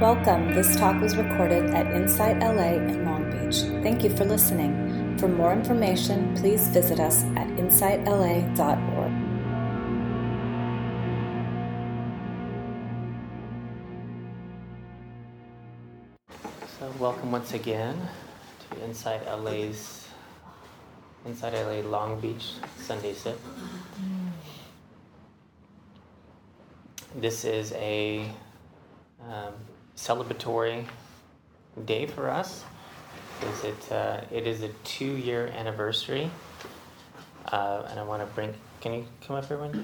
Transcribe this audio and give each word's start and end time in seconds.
Welcome. 0.00 0.52
This 0.52 0.76
talk 0.76 1.00
was 1.00 1.16
recorded 1.16 1.70
at 1.70 1.86
Insight 1.86 2.40
LA 2.40 2.76
in 2.76 3.06
Long 3.06 3.30
Beach. 3.30 3.62
Thank 3.82 4.04
you 4.04 4.10
for 4.10 4.26
listening. 4.26 5.16
For 5.16 5.26
more 5.26 5.54
information, 5.54 6.36
please 6.36 6.68
visit 6.68 7.00
us 7.00 7.24
at 7.34 7.48
insightla.org. 7.56 9.12
So, 16.78 16.92
welcome 16.98 17.32
once 17.32 17.54
again 17.54 17.96
to 18.68 18.84
Insight 18.84 19.24
LA's 19.24 20.06
Insight 21.24 21.54
LA 21.54 21.88
Long 21.88 22.20
Beach 22.20 22.52
Sunday 22.76 23.14
Sit. 23.14 23.38
This 27.14 27.46
is 27.46 27.72
a 27.72 28.28
um, 29.26 29.54
celebratory 29.96 30.86
day 31.84 32.06
for 32.06 32.28
us. 32.28 32.64
Is 33.42 33.64
it? 33.64 33.92
Uh, 33.92 34.20
it 34.30 34.46
is 34.46 34.62
a 34.62 34.68
two-year 34.84 35.48
anniversary, 35.48 36.30
uh, 37.52 37.86
and 37.90 38.00
I 38.00 38.02
want 38.02 38.22
to 38.22 38.26
bring. 38.34 38.54
Can 38.80 38.94
you 38.94 39.06
come 39.26 39.36
up 39.36 39.50
Wendy? 39.50 39.80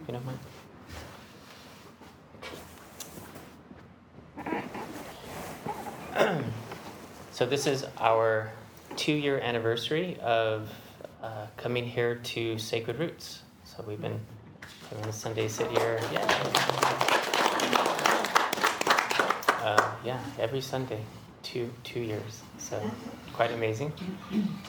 If 0.00 0.08
you 0.08 0.14
don't 0.14 0.24
mind. 0.24 0.38
so 7.32 7.44
this 7.44 7.66
is 7.66 7.84
our 7.98 8.52
two-year 8.96 9.40
anniversary 9.40 10.16
of 10.20 10.70
uh, 11.22 11.46
coming 11.56 11.84
here 11.84 12.16
to 12.16 12.56
Sacred 12.58 13.00
Roots. 13.00 13.42
So 13.64 13.84
we've 13.86 14.00
been 14.00 14.20
having 14.90 15.06
a 15.06 15.12
Sunday 15.12 15.48
sit 15.48 15.70
here. 15.72 16.00
Yeah. 16.12 18.03
Yeah, 20.04 20.20
every 20.38 20.60
Sunday, 20.60 21.00
two 21.42 21.72
two 21.82 22.00
years. 22.00 22.42
So 22.58 22.78
quite 23.32 23.52
amazing. 23.52 23.92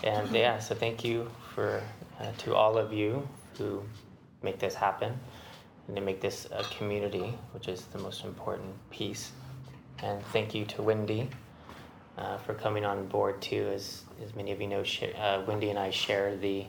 And 0.04 0.34
yeah, 0.34 0.60
so 0.60 0.76
thank 0.76 1.04
you 1.04 1.30
for 1.54 1.84
uh, 2.22 2.32
to 2.40 2.56
all 2.56 2.78
of 2.78 2.94
you 2.94 3.28
who 3.58 3.84
make 4.42 4.60
this 4.60 4.76
happen 4.76 5.20
and 5.88 5.96
to 5.98 6.02
make 6.02 6.22
this 6.22 6.48
a 6.52 6.64
community, 6.78 7.38
which 7.52 7.68
is 7.68 7.86
the 7.88 8.00
most 8.00 8.24
important 8.24 8.74
piece. 8.92 9.34
And 10.02 10.24
thank 10.28 10.56
you 10.56 10.66
to 10.66 10.82
Wendy 10.82 11.30
uh, 12.18 12.38
for 12.38 12.54
coming 12.54 12.86
on 12.86 13.08
board 13.08 13.42
too. 13.42 13.70
As 13.74 14.04
as 14.24 14.34
many 14.36 14.54
of 14.54 14.62
you 14.62 14.68
know, 14.68 14.84
uh, 15.18 15.44
Wendy 15.46 15.70
and 15.70 15.78
I 15.78 15.90
share 15.90 16.38
the 16.38 16.66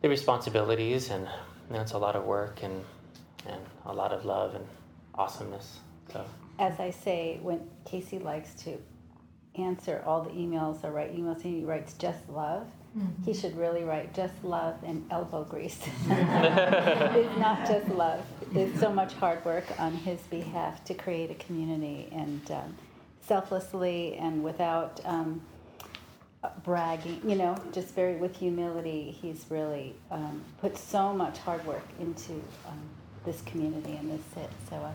the 0.00 0.08
responsibilities, 0.08 1.10
and 1.10 1.28
you 1.68 1.76
know, 1.76 1.82
it's 1.82 1.92
a 1.92 1.98
lot 1.98 2.16
of 2.16 2.24
work 2.24 2.64
and 2.64 2.84
and 3.46 3.60
a 3.86 3.92
lot 3.92 4.12
of 4.12 4.24
love 4.24 4.56
and 4.56 4.66
awesomeness. 5.14 5.78
So 6.12 6.24
as 6.58 6.78
I 6.80 6.90
say, 6.90 7.38
when 7.42 7.68
Casey 7.84 8.18
likes 8.18 8.54
to 8.64 8.78
answer 9.56 10.02
all 10.06 10.22
the 10.22 10.30
emails 10.30 10.82
or 10.84 10.92
write 10.92 11.14
emails, 11.16 11.42
he 11.42 11.64
writes 11.64 11.94
just 11.94 12.28
love. 12.28 12.66
Mm-hmm. 12.96 13.24
He 13.24 13.34
should 13.34 13.56
really 13.56 13.84
write 13.84 14.14
just 14.14 14.34
love 14.42 14.76
and 14.84 15.04
elbow 15.10 15.44
grease. 15.44 15.78
it's 16.08 17.38
not 17.38 17.66
just 17.66 17.88
love. 17.88 18.24
There's 18.52 18.78
so 18.78 18.92
much 18.92 19.14
hard 19.14 19.44
work 19.44 19.64
on 19.78 19.92
his 19.94 20.20
behalf 20.22 20.84
to 20.84 20.94
create 20.94 21.30
a 21.30 21.34
community 21.34 22.08
and 22.12 22.50
um, 22.50 22.76
selflessly 23.22 24.16
and 24.16 24.42
without 24.42 25.00
um, 25.04 25.40
bragging, 26.64 27.20
you 27.26 27.36
know, 27.36 27.56
just 27.72 27.94
very 27.94 28.16
with 28.16 28.36
humility. 28.36 29.16
He's 29.22 29.46
really 29.48 29.94
um, 30.10 30.42
put 30.60 30.76
so 30.76 31.14
much 31.14 31.38
hard 31.38 31.64
work 31.66 31.86
into 31.98 32.32
um, 32.66 32.80
this 33.24 33.42
community 33.42 33.96
and 33.96 34.10
this 34.10 34.20
sit. 34.34 34.50
So 34.68 34.76
uh, 34.76 34.90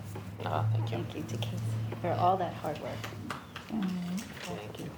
oh, 0.45 0.65
thank 0.73 0.91
you. 0.91 0.97
Thank 0.97 1.15
you 1.15 1.23
to 1.23 1.37
Casey 1.37 1.57
for 2.01 2.11
all 2.11 2.37
that 2.37 2.53
hard 2.53 2.79
work. 2.81 2.91
Thank 3.69 4.79
you. 4.79 4.89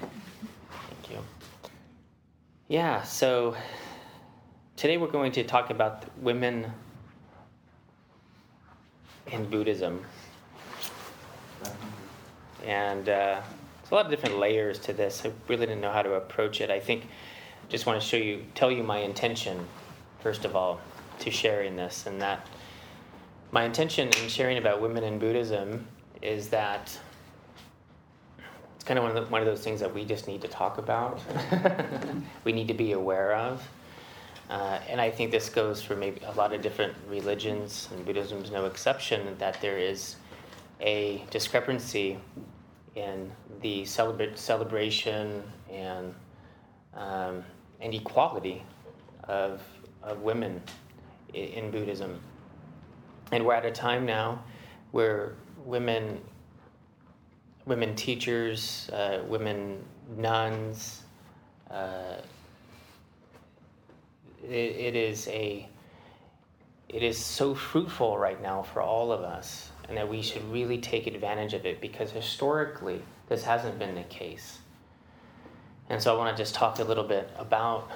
Thank 0.71 1.11
you. 1.11 1.17
Yeah, 2.67 3.01
so 3.03 3.55
today 4.75 4.97
we're 4.97 5.07
going 5.07 5.31
to 5.33 5.43
talk 5.43 5.69
about 5.69 6.05
women 6.19 6.71
in 9.31 9.49
Buddhism. 9.49 10.05
And 12.65 13.09
uh, 13.09 13.41
there's 13.81 13.91
a 13.91 13.95
lot 13.95 14.05
of 14.05 14.11
different 14.11 14.37
layers 14.37 14.79
to 14.79 14.93
this. 14.93 15.23
I 15.25 15.31
really 15.47 15.65
didn't 15.65 15.81
know 15.81 15.91
how 15.91 16.01
to 16.01 16.13
approach 16.13 16.61
it. 16.61 16.69
I 16.69 16.79
think 16.79 17.07
just 17.69 17.85
want 17.85 18.01
to 18.01 18.07
show 18.07 18.17
you, 18.17 18.45
tell 18.55 18.71
you 18.71 18.83
my 18.83 18.99
intention, 18.99 19.65
first 20.21 20.45
of 20.45 20.55
all, 20.55 20.79
to 21.19 21.31
sharing 21.31 21.75
this, 21.75 22.05
and 22.05 22.21
that 22.21 22.47
my 23.51 23.63
intention 23.63 24.07
in 24.07 24.29
sharing 24.29 24.57
about 24.57 24.81
women 24.81 25.03
in 25.03 25.17
Buddhism 25.17 25.87
is 26.21 26.49
that 26.49 26.97
it's 28.75 28.83
kind 28.83 28.99
of 28.99 29.03
one 29.03 29.17
of, 29.17 29.23
the, 29.25 29.31
one 29.31 29.41
of 29.41 29.47
those 29.47 29.63
things 29.63 29.79
that 29.79 29.93
we 29.93 30.05
just 30.05 30.27
need 30.27 30.41
to 30.41 30.47
talk 30.47 30.77
about. 30.77 31.19
we 32.43 32.51
need 32.51 32.67
to 32.67 32.73
be 32.73 32.91
aware 32.91 33.33
of. 33.35 33.67
Uh, 34.49 34.79
and 34.87 34.99
I 34.99 35.11
think 35.11 35.31
this 35.31 35.49
goes 35.49 35.81
for 35.81 35.95
maybe 35.95 36.21
a 36.25 36.31
lot 36.31 36.53
of 36.53 36.61
different 36.61 36.93
religions, 37.07 37.87
and 37.91 38.05
Buddhism 38.05 38.43
is 38.43 38.51
no 38.51 38.65
exception, 38.65 39.35
that 39.37 39.59
there 39.61 39.77
is 39.77 40.15
a 40.81 41.23
discrepancy 41.29 42.17
in 42.95 43.31
the 43.61 43.83
celebra- 43.83 44.37
celebration 44.37 45.43
and, 45.71 46.13
um, 46.95 47.43
and 47.79 47.93
equality 47.93 48.63
of, 49.25 49.61
of 50.01 50.21
women 50.21 50.61
in, 51.33 51.45
in 51.45 51.71
Buddhism. 51.71 52.19
And 53.31 53.45
we're 53.45 53.53
at 53.53 53.65
a 53.65 53.71
time 53.71 54.05
now 54.05 54.43
where 54.91 55.35
women, 55.65 56.19
women 57.65 57.95
teachers, 57.95 58.89
uh, 58.91 59.21
women 59.27 59.83
nuns, 60.17 61.03
uh, 61.69 62.15
it, 64.43 64.49
it 64.51 64.95
is 64.95 65.27
a, 65.27 65.67
it 66.87 67.03
is 67.03 67.17
so 67.17 67.53
fruitful 67.53 68.17
right 68.17 68.41
now 68.41 68.63
for 68.63 68.81
all 68.81 69.11
of 69.11 69.21
us, 69.21 69.69
and 69.87 69.97
that 69.97 70.09
we 70.09 70.21
should 70.21 70.43
really 70.51 70.79
take 70.79 71.05
advantage 71.05 71.53
of 71.53 71.65
it 71.65 71.79
because 71.81 72.11
historically 72.11 73.01
this 73.27 73.43
hasn't 73.43 73.77
been 73.77 73.93
the 73.93 74.03
case. 74.03 74.59
And 75.89 76.01
so 76.01 76.15
I 76.15 76.17
want 76.17 76.35
to 76.35 76.41
just 76.41 76.55
talk 76.55 76.79
a 76.79 76.83
little 76.83 77.03
bit 77.03 77.29
about 77.37 77.89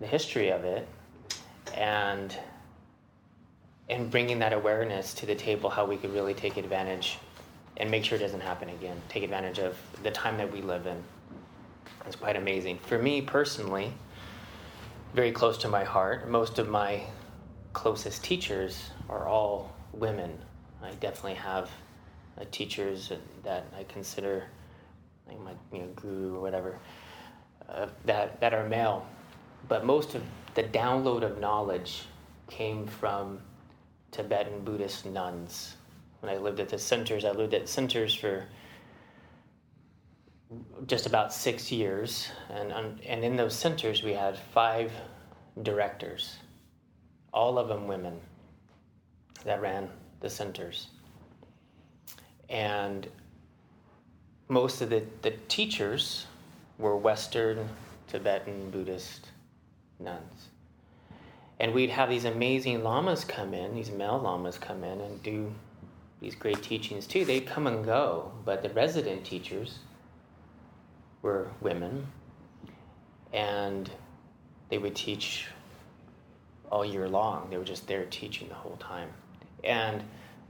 the 0.00 0.06
history 0.06 0.50
of 0.50 0.64
it 0.64 0.88
and 1.74 2.36
and 3.92 4.10
bringing 4.10 4.38
that 4.38 4.54
awareness 4.54 5.12
to 5.12 5.26
the 5.26 5.34
table, 5.34 5.68
how 5.68 5.84
we 5.84 5.98
could 5.98 6.14
really 6.14 6.32
take 6.32 6.56
advantage 6.56 7.18
and 7.76 7.90
make 7.90 8.04
sure 8.04 8.16
it 8.16 8.22
doesn't 8.22 8.40
happen 8.40 8.70
again. 8.70 8.96
Take 9.10 9.22
advantage 9.22 9.58
of 9.58 9.76
the 10.02 10.10
time 10.10 10.38
that 10.38 10.50
we 10.50 10.62
live 10.62 10.86
in. 10.86 10.96
It's 12.06 12.16
quite 12.16 12.36
amazing. 12.36 12.78
For 12.78 12.98
me 12.98 13.20
personally, 13.20 13.92
very 15.12 15.30
close 15.30 15.58
to 15.58 15.68
my 15.68 15.84
heart, 15.84 16.28
most 16.30 16.58
of 16.58 16.70
my 16.70 17.02
closest 17.74 18.24
teachers 18.24 18.90
are 19.10 19.28
all 19.28 19.74
women. 19.92 20.38
I 20.82 20.92
definitely 20.92 21.34
have 21.34 21.70
uh, 22.40 22.44
teachers 22.50 23.12
that 23.44 23.66
I 23.78 23.84
consider 23.84 24.44
like 25.28 25.38
my 25.40 25.52
you 25.70 25.84
know, 25.84 25.88
guru 25.96 26.36
or 26.36 26.40
whatever 26.40 26.78
uh, 27.68 27.88
that, 28.06 28.40
that 28.40 28.54
are 28.54 28.66
male. 28.66 29.06
But 29.68 29.84
most 29.84 30.14
of 30.14 30.22
the 30.54 30.62
download 30.62 31.22
of 31.22 31.38
knowledge 31.38 32.04
came 32.48 32.86
from 32.86 33.38
Tibetan 34.12 34.62
Buddhist 34.62 35.06
nuns. 35.06 35.76
When 36.20 36.32
I 36.32 36.38
lived 36.38 36.60
at 36.60 36.68
the 36.68 36.78
centers, 36.78 37.24
I 37.24 37.32
lived 37.32 37.54
at 37.54 37.68
centers 37.68 38.14
for 38.14 38.44
just 40.86 41.06
about 41.06 41.32
six 41.32 41.72
years, 41.72 42.28
and 42.50 42.72
and 42.72 43.24
in 43.24 43.36
those 43.36 43.56
centers 43.56 44.02
we 44.02 44.12
had 44.12 44.36
five 44.36 44.92
directors, 45.62 46.36
all 47.32 47.58
of 47.58 47.68
them 47.68 47.88
women, 47.88 48.20
that 49.44 49.62
ran 49.62 49.88
the 50.20 50.28
centers, 50.28 50.88
and 52.50 53.08
most 54.48 54.82
of 54.82 54.90
the, 54.90 55.02
the 55.22 55.30
teachers 55.48 56.26
were 56.78 56.96
Western 56.96 57.66
Tibetan 58.08 58.70
Buddhist 58.70 59.30
nuns 59.98 60.51
and 61.60 61.72
we'd 61.72 61.90
have 61.90 62.08
these 62.08 62.24
amazing 62.24 62.82
lamas 62.82 63.24
come 63.24 63.54
in, 63.54 63.74
these 63.74 63.90
male 63.90 64.18
lamas 64.18 64.58
come 64.58 64.82
in 64.84 65.00
and 65.00 65.22
do 65.22 65.52
these 66.20 66.34
great 66.34 66.62
teachings 66.62 67.06
too. 67.06 67.24
They'd 67.24 67.46
come 67.46 67.66
and 67.66 67.84
go, 67.84 68.32
but 68.44 68.62
the 68.62 68.70
resident 68.70 69.24
teachers 69.24 69.78
were 71.20 71.48
women, 71.60 72.06
and 73.32 73.90
they 74.70 74.78
would 74.78 74.94
teach 74.94 75.46
all 76.70 76.84
year 76.84 77.08
long. 77.08 77.48
They 77.50 77.58
were 77.58 77.64
just 77.64 77.86
there 77.86 78.06
teaching 78.06 78.48
the 78.48 78.54
whole 78.54 78.76
time. 78.76 79.10
And 79.62 80.02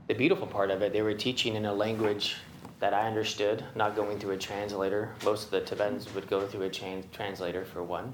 the 0.07 0.13
beautiful 0.13 0.47
part 0.47 0.71
of 0.71 0.81
it, 0.81 0.93
they 0.93 1.01
were 1.01 1.13
teaching 1.13 1.55
in 1.55 1.65
a 1.65 1.73
language 1.73 2.37
that 2.79 2.93
I 2.93 3.07
understood, 3.07 3.63
not 3.75 3.95
going 3.95 4.19
through 4.19 4.31
a 4.31 4.37
translator. 4.37 5.13
Most 5.23 5.45
of 5.45 5.51
the 5.51 5.61
Tibetans 5.61 6.13
would 6.13 6.27
go 6.27 6.47
through 6.47 6.63
a 6.63 6.69
translator 6.69 7.65
for 7.65 7.83
one 7.83 8.13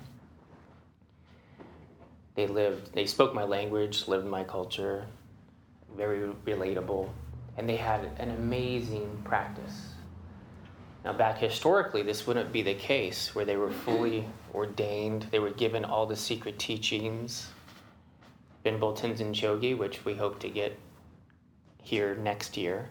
they 2.39 2.47
lived, 2.47 2.94
they 2.94 3.06
spoke 3.06 3.33
my 3.33 3.44
language, 3.44 4.07
lived 4.07 4.25
my 4.25 4.45
culture, 4.45 5.06
very 5.97 6.19
relatable. 6.45 7.09
and 7.57 7.68
they 7.68 7.75
had 7.75 8.09
an 8.18 8.30
amazing 8.30 9.09
practice. 9.25 9.95
Now, 11.03 11.12
back 11.12 11.38
historically, 11.38 12.01
this 12.01 12.25
wouldn't 12.25 12.53
be 12.53 12.62
the 12.62 12.75
case 12.75 13.36
where 13.36 13.44
they 13.44 13.57
were 13.57 13.71
fully 13.71 14.24
ordained, 14.53 15.27
they 15.31 15.39
were 15.39 15.50
given 15.50 15.83
all 15.83 16.06
the 16.06 16.15
secret 16.15 16.57
teachings. 16.57 17.50
Venerable 18.63 18.94
Tenzin 18.94 19.33
Chogi, 19.33 19.77
which 19.77 20.06
we 20.06 20.13
hope 20.13 20.39
to 20.39 20.50
get 20.50 20.80
here 21.81 22.15
next 22.15 22.56
year. 22.56 22.89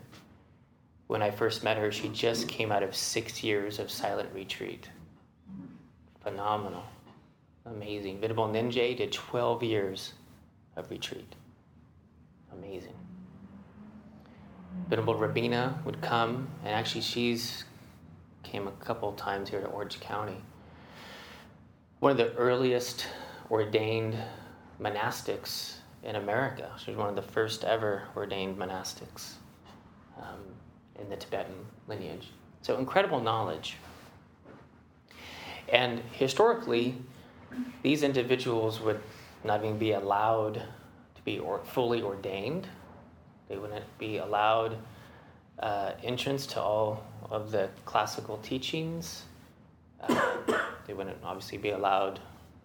When 1.07 1.23
I 1.23 1.31
first 1.31 1.65
met 1.65 1.79
her, 1.79 1.91
she 1.91 2.11
just 2.11 2.49
came 2.49 2.71
out 2.71 2.83
of 2.83 2.95
six 2.95 3.43
years 3.43 3.79
of 3.79 3.91
silent 3.91 4.29
retreat. 4.35 4.91
Phenomenal. 6.21 6.85
Amazing. 7.75 8.21
Venerable 8.21 8.49
Ninjay 8.49 8.97
did 8.97 9.13
12 9.13 9.63
years 9.63 10.15
of 10.77 10.91
retreat. 10.91 11.35
Amazing. 12.53 12.95
Venerable 14.89 15.15
Robina 15.15 15.81
would 15.85 16.01
come, 16.01 16.49
and 16.65 16.75
actually, 16.75 17.01
she's 17.01 17.65
came 18.43 18.67
a 18.67 18.73
couple 18.73 19.13
times 19.13 19.51
here 19.51 19.61
to 19.61 19.67
Orange 19.67 20.01
County. 20.01 20.37
One 22.01 22.13
of 22.13 22.19
the 22.19 22.33
earliest 22.35 23.07
ordained 23.51 24.17
monastics 24.81 25.75
in 26.03 26.17
America. 26.17 26.71
She 26.83 26.93
was 26.93 26.99
one 26.99 27.09
of 27.09 27.17
the 27.17 27.23
first 27.23 27.65
ever 27.65 28.05
ordained 28.17 28.57
monastics 28.57 29.33
um, 30.17 30.41
in 30.99 31.11
the 31.11 31.17
Tibetan 31.17 31.55
lineage. 31.89 32.29
So 32.63 32.79
incredible 32.79 33.21
knowledge. 33.21 33.77
And 35.69 36.01
historically, 36.13 36.97
these 37.83 38.03
individuals 38.03 38.81
would 38.81 39.01
not 39.45 39.65
even 39.65 39.79
be 39.79 39.93
allowed 39.93 40.55
to 40.55 41.23
be 41.25 41.39
or 41.39 41.61
fully 41.61 42.03
ordained. 42.03 42.67
They 43.49 43.57
wouldn't 43.57 43.85
be 43.99 44.19
allowed 44.19 44.77
uh, 45.59 45.93
entrance 46.03 46.47
to 46.47 46.61
all 46.61 47.05
of 47.31 47.51
the 47.51 47.69
classical 47.85 48.39
teachings. 48.39 49.25
Uh, 50.01 50.37
they 50.87 50.95
wouldn't 50.95 51.19
obviously 51.25 51.59
be 51.59 51.71
allowed 51.71 52.21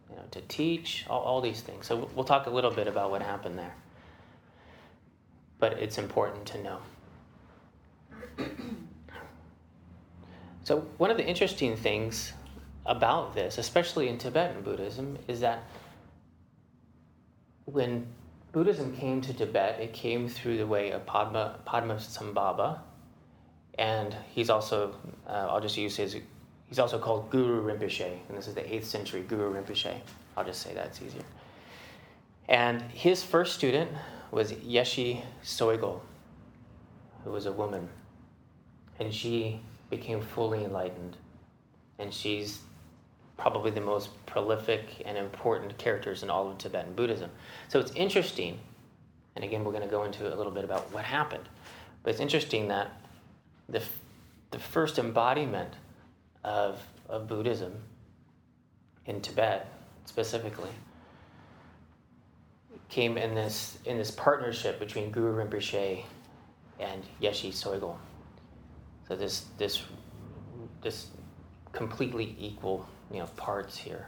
you 0.10 0.16
know, 0.16 0.24
to 0.32 0.42
teach, 0.42 1.06
all, 1.10 1.22
all 1.22 1.42
these 1.42 1.62
things. 1.62 1.88
So 1.88 2.10
we'll 2.16 2.26
talk 2.26 2.48
a 2.48 2.52
little 2.52 2.72
bit 2.72 2.88
about 2.88 3.12
what 3.12 3.22
happened 3.22 3.58
there. 3.58 3.74
But 5.60 5.74
it's 5.74 5.98
important 5.98 6.46
to 6.48 6.62
know. 6.62 6.80
So, 10.64 10.80
one 10.98 11.12
of 11.12 11.18
the 11.18 11.26
interesting 11.26 11.76
things 11.76 12.32
about 12.86 13.34
this, 13.34 13.58
especially 13.58 14.10
in 14.10 14.18
Tibetan 14.18 14.62
Buddhism, 14.62 15.18
is 15.28 15.40
that 15.40 15.64
when 17.66 18.08
Buddhism 18.52 18.96
came 18.96 19.22
to 19.22 19.34
Tibet, 19.34 19.80
it 19.80 19.94
came 19.94 20.28
through 20.28 20.58
the 20.58 20.68
way 20.68 20.92
of 20.92 21.06
Padma, 21.06 21.60
Padmasambhava, 21.66 22.80
and 23.80 24.16
he's 24.30 24.50
also, 24.50 24.96
uh, 25.28 25.48
I'll 25.50 25.62
just 25.62 25.78
use 25.78 25.96
his, 25.96 26.18
he's 26.68 26.80
also 26.80 27.00
called 27.00 27.30
Guru 27.30 27.64
Rinpoche, 27.66 28.20
and 28.28 28.38
this 28.38 28.48
is 28.48 28.54
the 28.54 28.62
8th 28.62 28.84
century 28.84 29.22
Guru 29.22 29.54
Rinpoche. 29.54 29.96
I'll 30.36 30.46
just 30.46 30.62
say 30.62 30.74
that's 30.74 31.02
easier. 31.02 31.24
And 32.50 32.82
his 32.82 33.24
first 33.24 33.56
student 33.56 33.90
was 34.30 34.52
Yeshe 34.52 35.22
Tsogyal, 35.44 36.02
who 37.24 37.32
was 37.32 37.46
a 37.46 37.52
woman, 37.52 37.88
and 39.00 39.14
she 39.14 39.62
became 39.90 40.22
fully 40.22 40.66
enlightened, 40.66 41.16
and 41.98 42.14
she's 42.14 42.60
probably 43.38 43.72
the 43.72 43.82
most 43.82 44.10
prolific 44.26 45.02
and 45.06 45.18
important 45.18 45.78
characters 45.78 46.24
in 46.24 46.30
all 46.30 46.50
of 46.50 46.58
Tibetan 46.58 46.94
Buddhism. 46.94 47.30
So 47.68 47.80
it's 47.80 47.92
interesting, 47.92 48.60
and 49.36 49.44
again, 49.44 49.64
we're 49.64 49.72
going 49.72 49.84
to 49.84 49.90
go 49.90 50.04
into 50.04 50.34
a 50.34 50.36
little 50.36 50.52
bit 50.52 50.64
about 50.64 50.92
what 50.94 51.04
happened, 51.04 51.48
but 52.04 52.12
it's 52.12 52.20
interesting 52.20 52.68
that 52.68 52.92
the, 53.70 53.82
the 54.52 54.60
first 54.60 55.00
embodiment 55.00 55.74
of, 56.44 56.80
of 57.10 57.28
Buddhism 57.28 57.74
in 59.06 59.22
Tibet 59.22 59.68
specifically 60.06 60.70
came 62.90 63.18
in 63.18 63.34
this 63.34 63.80
in 63.86 63.98
this 63.98 64.12
partnership 64.12 64.80
between 64.80 65.10
Guru 65.10 65.44
Rinpoche 65.44 66.04
and 66.80 67.04
Yeshe 67.22 67.50
Tsogyal. 67.50 67.98
So 69.08 69.16
this 69.16 69.46
this 69.58 69.82
this 70.82 71.08
completely 71.72 72.36
equal 72.40 72.88
you 73.14 73.20
know 73.20 73.28
parts 73.38 73.78
here. 73.78 74.08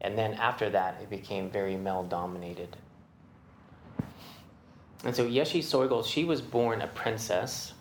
And 0.00 0.16
then 0.16 0.34
after 0.34 0.70
that, 0.70 1.00
it 1.02 1.10
became 1.10 1.50
very 1.50 1.76
male 1.76 2.04
dominated. 2.04 2.76
And 5.04 5.14
so 5.14 5.26
Yeshe 5.26 5.60
Tsogyal, 5.60 6.04
she 6.04 6.24
was 6.24 6.40
born 6.40 6.82
a 6.82 6.88
princess 6.88 7.72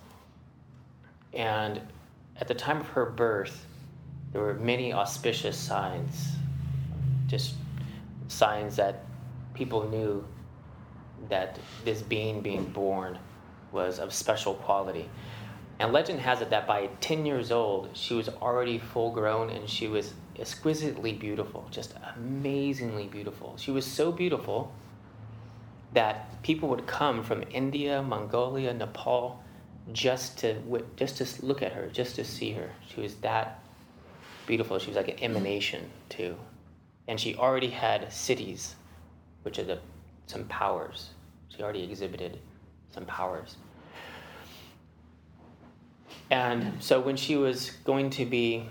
and 1.34 1.82
at 2.40 2.48
the 2.48 2.56
time 2.56 2.80
of 2.80 2.88
her 2.90 3.06
birth, 3.06 3.66
there 4.32 4.42
were 4.42 4.56
many 4.56 4.94
auspicious 4.94 5.58
signs, 5.58 6.30
just 7.28 7.56
signs 8.28 8.76
that 8.76 9.06
people 9.54 9.88
knew 9.90 10.26
that 11.30 11.58
this 11.84 12.02
being 12.02 12.42
being 12.42 12.66
born 12.66 13.18
was 13.72 14.00
of 14.00 14.14
special 14.14 14.54
quality. 14.56 15.10
And 15.80 15.94
legend 15.94 16.20
has 16.22 16.42
it 16.42 16.50
that 16.50 16.66
by 16.66 16.90
10 17.02 17.26
years 17.26 17.52
old, 17.52 17.90
she 17.94 18.16
was 18.16 18.30
already 18.30 18.80
full 18.80 19.12
grown 19.12 19.50
and 19.52 19.70
she 19.70 19.88
was 19.88 20.14
exquisitely 20.40 21.14
beautiful, 21.14 21.68
just 21.70 21.94
amazingly 22.16 23.08
beautiful. 23.08 23.56
She 23.58 23.72
was 23.72 23.86
so 23.86 24.12
beautiful 24.12 24.72
that 25.94 26.42
people 26.42 26.70
would 26.70 26.88
come 26.88 27.24
from 27.24 27.44
India, 27.52 28.02
Mongolia, 28.02 28.74
Nepal, 28.74 29.44
just 29.94 30.40
to 30.40 30.62
just 30.96 31.18
to 31.18 31.46
look 31.46 31.62
at 31.62 31.72
her, 31.74 31.88
just 31.88 32.16
to 32.16 32.26
see 32.26 32.52
her. 32.52 32.72
She 32.88 33.02
was 33.02 33.16
that 33.16 33.64
beautiful. 34.46 34.80
She 34.80 34.88
was 34.88 34.98
like 34.98 35.08
an 35.08 35.20
emanation 35.20 35.90
too, 36.10 36.36
and 37.08 37.20
she 37.20 37.36
already 37.36 37.70
had 37.70 38.08
siddhis, 38.10 38.74
which 39.44 39.60
are 39.60 39.64
the 39.64 39.80
some 40.26 40.44
powers. 40.46 41.12
She 41.50 41.64
already 41.64 41.84
exhibited 41.84 42.40
some 42.94 43.06
powers. 43.06 43.56
And 46.30 46.82
so 46.82 47.00
when 47.00 47.16
she 47.16 47.36
was 47.36 47.72
going 47.84 48.10
to 48.12 48.26
be 48.26 48.68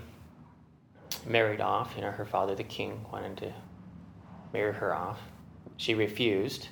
married 1.25 1.61
off, 1.61 1.93
you 1.95 2.01
know, 2.01 2.11
her 2.11 2.25
father, 2.25 2.55
the 2.55 2.63
king, 2.63 3.03
wanted 3.11 3.37
to 3.37 3.53
marry 4.53 4.73
her 4.73 4.93
off. 4.93 5.19
She 5.77 5.93
refused. 5.93 6.69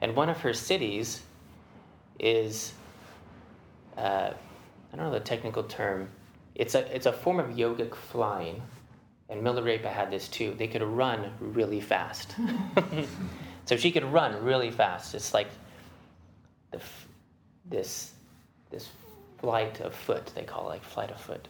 And 0.00 0.16
one 0.16 0.28
of 0.28 0.40
her 0.40 0.50
siddhis 0.50 1.20
is 2.18 2.72
uh, 3.96 4.32
I 4.92 4.96
don't 4.96 5.06
know 5.06 5.12
the 5.12 5.20
technical 5.20 5.62
term. 5.62 6.08
It's 6.54 6.74
a 6.74 6.94
it's 6.94 7.06
a 7.06 7.12
form 7.12 7.40
of 7.40 7.50
yogic 7.50 7.94
flying, 7.94 8.60
and 9.28 9.42
Milarepa 9.42 9.86
had 9.86 10.10
this 10.10 10.28
too. 10.28 10.54
They 10.58 10.66
could 10.66 10.82
run 10.82 11.32
really 11.40 11.80
fast. 11.80 12.34
so 13.64 13.76
she 13.76 13.90
could 13.90 14.04
run 14.04 14.42
really 14.44 14.70
fast. 14.70 15.14
It's 15.14 15.32
like 15.32 15.48
the 16.70 16.80
this 17.64 18.12
this 18.70 18.88
flight 19.42 19.80
of 19.80 19.94
foot. 19.94 20.32
They 20.34 20.44
call 20.44 20.66
it 20.66 20.70
like 20.70 20.84
flight 20.84 21.10
of 21.10 21.20
foot. 21.20 21.48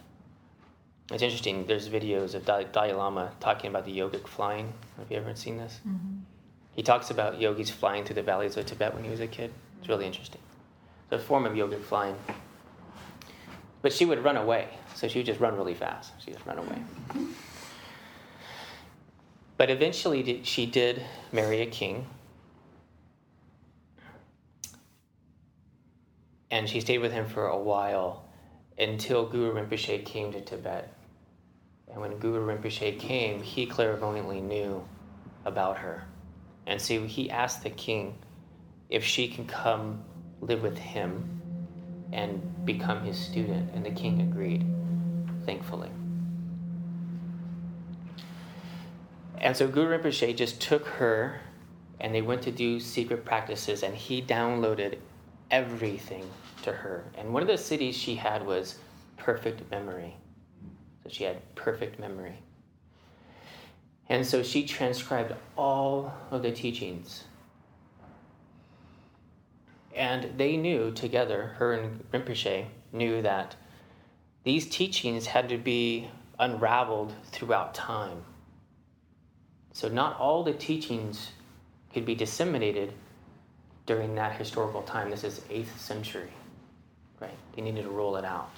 It's 1.12 1.22
interesting. 1.22 1.66
There's 1.66 1.88
videos 1.88 2.34
of 2.34 2.44
Dalai 2.44 2.92
Lama 2.92 3.30
talking 3.38 3.70
about 3.70 3.84
the 3.84 3.96
yogic 3.96 4.26
flying. 4.26 4.72
Have 4.98 5.10
you 5.10 5.18
ever 5.18 5.34
seen 5.36 5.58
this? 5.58 5.78
Mm-hmm. 5.86 6.20
He 6.74 6.82
talks 6.82 7.10
about 7.10 7.40
yogis 7.40 7.70
flying 7.70 8.04
through 8.04 8.14
the 8.14 8.22
valleys 8.22 8.56
of 8.56 8.66
Tibet 8.66 8.94
when 8.94 9.04
he 9.04 9.10
was 9.10 9.20
a 9.20 9.26
kid. 9.28 9.52
It's 9.78 9.88
really 9.88 10.06
interesting 10.06 10.40
a 11.12 11.18
form 11.18 11.44
of 11.44 11.52
yogic 11.52 11.82
flying. 11.82 12.16
But 13.82 13.92
she 13.92 14.04
would 14.04 14.24
run 14.24 14.36
away, 14.36 14.68
so 14.94 15.08
she 15.08 15.18
would 15.18 15.26
just 15.26 15.40
run 15.40 15.56
really 15.56 15.74
fast. 15.74 16.12
She 16.24 16.32
just 16.32 16.46
run 16.46 16.58
away. 16.58 16.82
But 19.56 19.70
eventually, 19.70 20.40
she 20.44 20.66
did 20.66 21.02
marry 21.32 21.60
a 21.60 21.66
king. 21.66 22.06
And 26.52 26.68
she 26.68 26.82
stayed 26.82 26.98
with 26.98 27.12
him 27.12 27.26
for 27.26 27.46
a 27.46 27.58
while 27.58 28.28
until 28.78 29.24
Guru 29.26 29.54
Rinpoche 29.54 30.04
came 30.04 30.30
to 30.32 30.40
Tibet. 30.42 30.92
And 31.90 31.98
when 31.98 32.18
Guru 32.18 32.46
Rinpoche 32.46 32.98
came, 32.98 33.42
he 33.42 33.64
clairvoyantly 33.64 34.42
knew 34.42 34.86
about 35.46 35.78
her. 35.78 36.04
And 36.66 36.80
so 36.80 37.04
he 37.04 37.30
asked 37.30 37.62
the 37.62 37.70
king 37.70 38.18
if 38.90 39.02
she 39.02 39.28
can 39.28 39.46
come 39.46 40.04
live 40.42 40.62
with 40.62 40.76
him 40.76 41.40
and 42.12 42.66
become 42.66 43.02
his 43.02 43.18
student. 43.18 43.70
And 43.74 43.84
the 43.84 43.90
king 43.90 44.20
agreed, 44.20 44.66
thankfully. 45.46 45.90
And 49.38 49.56
so 49.56 49.66
Guru 49.68 49.98
Rinpoche 49.98 50.36
just 50.36 50.60
took 50.60 50.86
her 50.86 51.40
and 51.98 52.14
they 52.14 52.20
went 52.20 52.42
to 52.42 52.50
do 52.50 52.80
secret 52.80 53.24
practices, 53.24 53.84
and 53.84 53.94
he 53.94 54.20
downloaded 54.20 54.98
everything 55.52 56.28
to 56.62 56.72
her. 56.72 57.04
And 57.16 57.32
one 57.32 57.42
of 57.42 57.48
the 57.48 57.54
siddhis 57.54 57.94
she 57.94 58.16
had 58.16 58.44
was 58.44 58.76
perfect 59.16 59.70
memory. 59.70 60.16
So 61.04 61.10
she 61.10 61.24
had 61.24 61.54
perfect 61.54 62.00
memory. 62.00 62.42
And 64.08 64.26
so 64.26 64.42
she 64.42 64.66
transcribed 64.66 65.34
all 65.56 66.12
of 66.32 66.42
the 66.42 66.50
teachings 66.50 67.24
And 69.94 70.38
they 70.38 70.56
knew 70.56 70.90
together, 70.92 71.54
her 71.58 71.74
and 71.74 72.04
Rinpoche 72.12 72.66
knew 72.92 73.22
that 73.22 73.56
these 74.44 74.68
teachings 74.68 75.26
had 75.26 75.48
to 75.50 75.58
be 75.58 76.08
unraveled 76.38 77.14
throughout 77.26 77.74
time. 77.74 78.24
So, 79.72 79.88
not 79.88 80.18
all 80.18 80.42
the 80.42 80.52
teachings 80.52 81.32
could 81.92 82.04
be 82.04 82.14
disseminated 82.14 82.94
during 83.92 84.14
that 84.14 84.34
historical 84.38 84.80
time. 84.82 85.10
This 85.10 85.22
is 85.22 85.40
8th 85.50 85.76
century, 85.76 86.32
right? 87.20 87.36
They 87.54 87.60
needed 87.60 87.82
to 87.82 87.90
rule 87.90 88.16
it 88.16 88.24
out. 88.24 88.56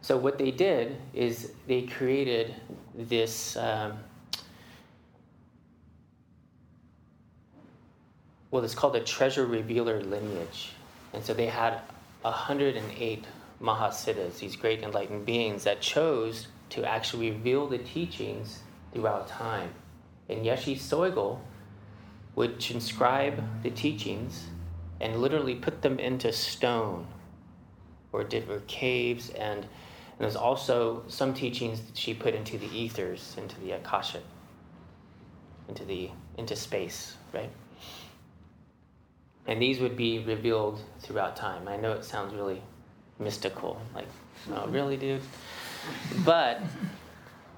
So, 0.00 0.16
what 0.16 0.38
they 0.38 0.52
did 0.52 0.96
is 1.12 1.52
they 1.66 1.82
created 1.82 2.54
this. 2.94 3.56
Um, 3.56 3.98
well, 8.52 8.62
it's 8.62 8.76
called 8.76 8.94
the 8.94 9.00
treasure 9.00 9.46
revealer 9.46 10.00
lineage. 10.00 10.70
And 11.14 11.24
so 11.24 11.34
they 11.34 11.46
had 11.46 11.80
108 12.22 13.24
Mahasiddhas, 13.60 14.38
these 14.38 14.54
great 14.54 14.84
enlightened 14.84 15.26
beings 15.26 15.64
that 15.64 15.80
chose 15.80 16.46
to 16.70 16.84
actually 16.84 17.32
reveal 17.32 17.66
the 17.66 17.78
teachings 17.78 18.60
throughout 18.92 19.28
time. 19.28 19.70
And 20.28 20.46
Yeshe 20.46 20.76
Tsogyal 20.76 21.40
would 22.34 22.58
transcribe 22.60 23.62
the 23.62 23.70
teachings 23.70 24.46
and 25.00 25.20
literally 25.20 25.54
put 25.54 25.82
them 25.82 25.98
into 25.98 26.32
stone 26.32 27.06
or 28.12 28.24
different 28.24 28.66
caves. 28.66 29.30
And, 29.30 29.64
and 29.64 29.68
there's 30.18 30.36
also 30.36 31.02
some 31.08 31.34
teachings 31.34 31.80
that 31.80 31.96
she 31.96 32.14
put 32.14 32.34
into 32.34 32.58
the 32.58 32.66
ethers 32.66 33.34
into 33.38 33.58
the 33.60 33.72
akasha 33.72 34.20
into 35.68 35.84
the 35.84 36.10
into 36.38 36.56
space 36.56 37.16
right? 37.32 37.50
And 39.46 39.60
these 39.60 39.80
would 39.80 39.96
be 39.96 40.20
revealed 40.20 40.80
throughout 41.00 41.34
time. 41.34 41.66
I 41.66 41.76
know 41.76 41.92
it 41.92 42.04
sounds 42.04 42.32
really 42.34 42.62
mystical 43.18 43.80
like 43.94 44.06
oh 44.50 44.52
mm-hmm. 44.52 44.72
really 44.72 44.96
dude? 44.96 45.22
But 46.24 46.60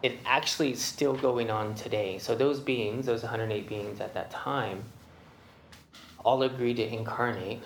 it 0.04 0.18
actually 0.26 0.70
is 0.70 0.82
still 0.82 1.14
going 1.14 1.50
on 1.50 1.74
today. 1.74 2.18
So 2.18 2.34
those 2.34 2.60
beings, 2.60 3.06
those 3.06 3.22
108 3.22 3.66
beings 3.66 4.02
at 4.02 4.12
that 4.12 4.30
time, 4.30 4.84
all 6.22 6.42
agreed 6.42 6.76
to 6.76 6.86
incarnate, 6.86 7.62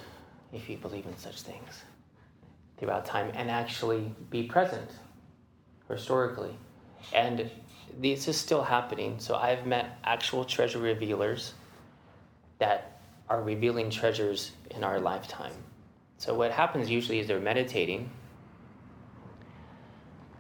if 0.53 0.71
you 0.71 0.77
believe 0.77 1.05
in 1.05 1.19
such 1.19 1.43
things, 1.43 1.83
throughout 2.77 3.05
time 3.05 3.33
and 3.35 3.51
actually 3.51 4.15
be 4.31 4.45
present 4.45 4.89
historically. 5.89 6.57
And 7.13 7.51
this 7.99 8.29
is 8.29 8.37
still 8.37 8.63
happening. 8.63 9.17
So 9.19 9.35
I've 9.35 9.67
met 9.67 9.99
actual 10.05 10.45
treasure 10.45 10.79
revealers 10.79 11.55
that 12.61 13.01
are 13.29 13.43
revealing 13.43 13.91
treasures 13.91 14.53
in 14.71 14.85
our 14.85 15.01
lifetime. 15.01 15.55
So 16.19 16.35
what 16.35 16.53
happens 16.53 16.89
usually 16.89 17.19
is 17.19 17.27
they're 17.27 17.41
meditating 17.41 18.09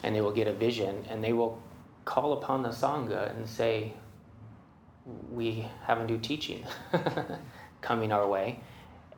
and 0.04 0.14
they 0.14 0.20
will 0.20 0.30
get 0.30 0.46
a 0.46 0.52
vision 0.52 1.04
and 1.08 1.24
they 1.24 1.32
will 1.32 1.60
call 2.08 2.32
upon 2.32 2.62
the 2.62 2.70
Sangha 2.70 3.30
and 3.36 3.46
say, 3.46 3.92
We 5.30 5.68
have 5.84 5.98
a 5.98 6.06
new 6.06 6.18
teaching 6.18 6.64
coming 7.82 8.12
our 8.12 8.26
way, 8.26 8.60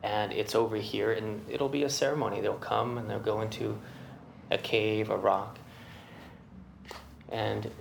and 0.03 0.33
it's 0.33 0.55
over 0.55 0.75
here, 0.75 1.13
and 1.13 1.41
it'll 1.49 1.69
be 1.69 1.83
a 1.83 1.89
ceremony. 1.89 2.41
They'll 2.41 2.65
come 2.73 2.97
and 2.97 3.09
they'll 3.09 3.19
go 3.33 3.39
into 3.41 3.79
a 4.51 4.57
cave, 4.57 5.09
a 5.09 5.15
rock, 5.15 5.57
and 7.29 7.71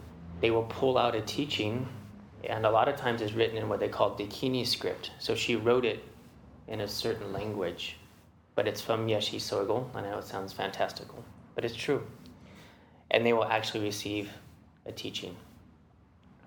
they 0.40 0.52
will 0.52 0.68
pull 0.78 0.96
out 0.96 1.16
a 1.16 1.22
teaching, 1.22 1.88
and 2.44 2.64
a 2.64 2.70
lot 2.70 2.88
of 2.88 2.94
times 2.94 3.20
it's 3.20 3.32
written 3.32 3.56
in 3.56 3.68
what 3.68 3.80
they 3.80 3.88
call 3.88 4.16
Dakini 4.16 4.64
script. 4.64 5.10
So 5.18 5.34
she 5.34 5.56
wrote 5.56 5.84
it 5.84 6.04
in 6.68 6.82
a 6.82 6.88
certain 6.88 7.32
language, 7.32 7.96
but 8.54 8.68
it's 8.68 8.80
from 8.80 9.08
Yeshe 9.08 9.40
Tsogyal. 9.40 9.92
I 9.92 10.02
know 10.02 10.18
it 10.18 10.24
sounds 10.24 10.52
fantastical, 10.52 11.24
but 11.56 11.64
it's 11.64 11.74
true 11.74 12.06
and 13.10 13.26
they 13.26 13.32
will 13.32 13.44
actually 13.44 13.84
receive 13.84 14.30
a 14.86 14.92
teaching 14.92 15.36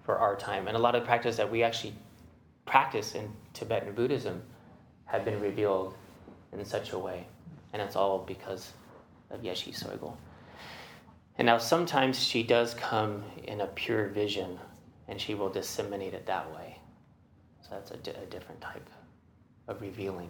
for 0.03 0.17
our 0.17 0.35
time. 0.35 0.67
And 0.67 0.75
a 0.75 0.79
lot 0.79 0.95
of 0.95 1.03
practice 1.03 1.37
that 1.37 1.51
we 1.51 1.63
actually 1.63 1.93
practice 2.65 3.15
in 3.15 3.31
Tibetan 3.53 3.93
Buddhism 3.93 4.41
have 5.05 5.25
been 5.25 5.39
revealed 5.39 5.95
in 6.51 6.63
such 6.65 6.91
a 6.91 6.99
way. 6.99 7.25
And 7.71 7.81
it's 7.81 7.95
all 7.95 8.19
because 8.19 8.73
of 9.31 9.41
Yeshe 9.41 9.69
Tsogyal. 9.69 10.15
And 11.37 11.45
now 11.47 11.57
sometimes 11.57 12.23
she 12.23 12.43
does 12.43 12.73
come 12.75 13.23
in 13.45 13.61
a 13.61 13.67
pure 13.67 14.07
vision 14.07 14.59
and 15.07 15.19
she 15.19 15.33
will 15.33 15.49
disseminate 15.49 16.13
it 16.13 16.25
that 16.27 16.53
way. 16.53 16.77
So 17.61 17.69
that's 17.71 17.91
a 17.91 17.97
different 17.97 18.61
type 18.61 18.87
of 19.67 19.81
revealing. 19.81 20.29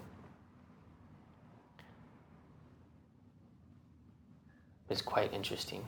It's 4.90 5.02
quite 5.02 5.34
interesting. 5.34 5.86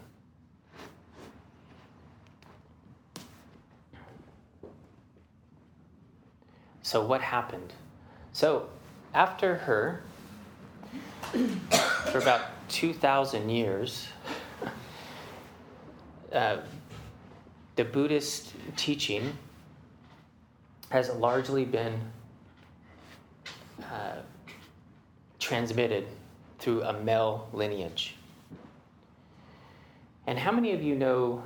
So, 6.86 7.04
what 7.04 7.20
happened? 7.20 7.74
So, 8.32 8.70
after 9.16 9.56
her, 9.56 10.04
for 12.12 12.20
about 12.20 12.42
2,000 12.70 13.50
years, 13.50 14.08
uh, 16.32 16.58
the 17.76 17.86
Buddhist 17.86 18.54
teaching 18.76 19.36
has 20.90 21.10
largely 21.10 21.66
been 21.66 22.00
uh, 23.82 24.18
transmitted 25.40 26.06
through 26.60 26.84
a 26.84 26.94
male 26.94 27.50
lineage. 27.52 28.16
And 30.28 30.38
how 30.38 30.52
many 30.52 30.72
of 30.74 30.84
you 30.84 30.94
know 30.94 31.42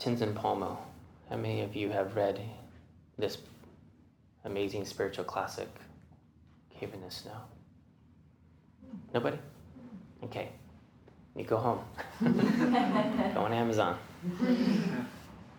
Tenzin 0.00 0.34
Palmo? 0.34 0.76
How 1.30 1.36
many 1.36 1.60
of 1.60 1.76
you 1.76 1.90
have 1.90 2.16
read 2.16 2.40
this 3.16 3.38
amazing 4.44 4.84
spiritual 4.84 5.24
classic, 5.24 5.68
Cave 6.78 6.94
in 6.94 7.00
the 7.02 7.10
Snow? 7.10 7.32
Nobody? 9.14 9.38
Okay. 10.24 10.50
You 11.36 11.44
go 11.44 11.56
home. 11.56 11.80
go 13.34 13.40
on 13.40 13.52
Amazon 13.52 13.98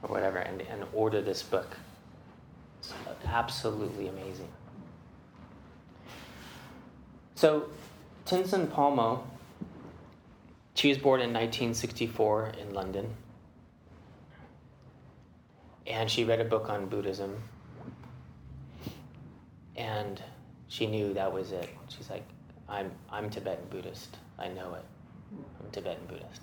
or 0.02 0.10
whatever 0.10 0.38
and, 0.38 0.62
and 0.62 0.84
order 0.94 1.22
this 1.22 1.42
book. 1.42 1.78
It's 2.80 2.94
absolutely 3.26 4.08
amazing. 4.08 4.50
So, 7.36 7.70
Tenzin 8.26 8.68
Palmo, 8.68 9.24
she 10.76 10.90
was 10.90 10.98
born 10.98 11.22
in 11.22 11.34
1964 11.34 12.54
in 12.62 12.74
London. 12.74 13.16
And 15.88 16.10
she 16.10 16.24
read 16.24 16.40
a 16.40 16.46
book 16.46 16.70
on 16.70 16.88
Buddhism 16.88 17.42
and 19.94 20.22
she 20.68 20.88
knew 20.88 21.14
that 21.14 21.32
was 21.32 21.52
it. 21.52 21.70
She's 21.88 22.10
like, 22.10 22.26
I'm, 22.68 22.92
I'm 23.12 23.30
Tibetan 23.30 23.66
Buddhist. 23.70 24.18
I 24.40 24.48
know 24.48 24.74
it. 24.74 24.86
I'm 25.60 25.70
Tibetan 25.72 26.06
Buddhist. 26.08 26.42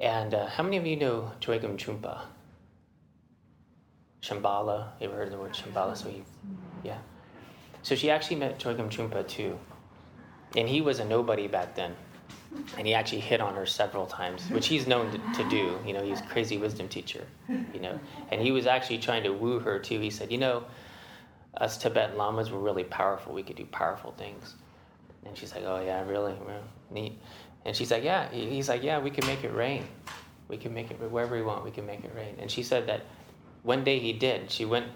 And 0.00 0.34
uh, 0.34 0.46
how 0.46 0.62
many 0.62 0.76
of 0.78 0.86
you 0.86 0.96
know 0.96 1.30
Chogyam 1.40 1.76
Trungpa? 1.76 2.22
Shambhala. 4.22 4.88
You 5.00 5.08
ever 5.08 5.16
heard 5.16 5.26
of 5.26 5.32
the 5.32 5.38
word 5.38 5.52
Shambhala? 5.52 5.96
So 5.96 6.08
he, 6.08 6.22
yeah. 6.82 6.98
So 7.82 7.94
she 7.94 8.10
actually 8.10 8.36
met 8.36 8.58
Chogyam 8.58 8.88
Trungpa 8.90 9.26
too. 9.28 9.58
And 10.56 10.68
he 10.68 10.80
was 10.80 11.00
a 11.00 11.04
nobody 11.04 11.48
back 11.48 11.74
then. 11.74 11.94
And 12.76 12.86
he 12.86 12.94
actually 12.94 13.20
hit 13.20 13.40
on 13.40 13.54
her 13.54 13.64
several 13.64 14.06
times, 14.06 14.48
which 14.50 14.68
he's 14.68 14.86
known 14.86 15.10
to, 15.10 15.42
to 15.42 15.50
do. 15.50 15.78
You 15.86 15.94
know, 15.94 16.02
he's 16.02 16.20
crazy 16.22 16.58
wisdom 16.58 16.88
teacher, 16.88 17.26
you 17.72 17.80
know. 17.80 17.98
And 18.30 18.42
he 18.42 18.52
was 18.52 18.66
actually 18.66 18.98
trying 18.98 19.22
to 19.22 19.30
woo 19.30 19.58
her 19.58 19.78
too. 19.78 20.00
He 20.00 20.10
said, 20.10 20.30
you 20.30 20.36
know, 20.36 20.64
us 21.56 21.76
Tibetan 21.76 22.16
lamas 22.16 22.50
were 22.50 22.58
really 22.58 22.84
powerful. 22.84 23.32
We 23.32 23.42
could 23.42 23.56
do 23.56 23.66
powerful 23.66 24.12
things. 24.12 24.54
And 25.24 25.36
she's 25.36 25.54
like, 25.54 25.64
oh 25.64 25.82
yeah, 25.84 26.04
really, 26.06 26.34
well, 26.46 26.62
neat. 26.90 27.18
And 27.64 27.76
she's 27.76 27.90
like, 27.90 28.02
yeah. 28.02 28.28
He's 28.30 28.68
like, 28.68 28.82
yeah, 28.82 28.98
we 28.98 29.10
can 29.10 29.26
make 29.26 29.44
it 29.44 29.54
rain. 29.54 29.86
We 30.48 30.56
can 30.56 30.74
make 30.74 30.90
it 30.90 30.98
wherever 31.10 31.36
we 31.36 31.42
want. 31.42 31.64
We 31.64 31.70
can 31.70 31.86
make 31.86 32.04
it 32.04 32.12
rain. 32.14 32.36
And 32.38 32.50
she 32.50 32.62
said 32.62 32.86
that 32.88 33.02
one 33.62 33.84
day 33.84 33.98
he 33.98 34.12
did. 34.12 34.50
She 34.50 34.64
went 34.64 34.86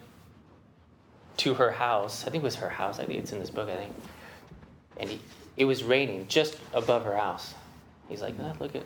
to 1.39 1.55
her 1.55 1.71
house. 1.71 2.27
I 2.27 2.31
think 2.31 2.43
it 2.43 2.45
was 2.45 2.57
her 2.57 2.69
house. 2.69 2.99
I 2.99 3.05
think 3.05 3.21
it's 3.21 3.33
in 3.33 3.39
this 3.39 3.51
book. 3.51 3.69
I 3.69 3.77
think. 3.77 3.95
And 4.97 5.11
he, 5.11 5.21
it 5.57 5.65
was 5.65 5.85
raining 5.85 6.27
just 6.27 6.59
above 6.73 7.05
her 7.05 7.17
house. 7.17 7.55
He's 8.09 8.23
like, 8.23 8.35
oh, 8.41 8.53
look 8.59 8.75
at 8.75 8.83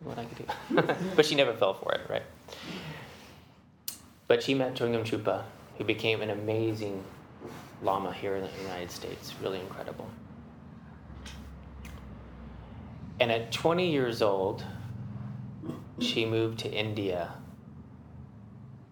what 0.00 0.18
I 0.18 0.24
could 0.24 0.46
do. 0.46 0.94
but 1.16 1.24
she 1.24 1.34
never 1.34 1.54
fell 1.54 1.74
for 1.74 1.92
it, 1.92 2.02
right? 2.10 2.22
But 4.26 4.42
she 4.42 4.54
met 4.54 4.74
Chogyam 4.74 5.04
Trungpa 5.04 5.44
who 5.78 5.84
became 5.84 6.22
an 6.22 6.30
amazing 6.30 7.04
Lama 7.82 8.12
here 8.12 8.36
in 8.36 8.42
the 8.42 8.62
United 8.62 8.90
States. 8.90 9.34
Really 9.42 9.60
incredible. 9.60 10.08
And 13.20 13.30
at 13.30 13.52
20 13.52 13.90
years 13.90 14.22
old, 14.22 14.64
she 16.00 16.24
moved 16.24 16.58
to 16.60 16.70
India 16.70 17.32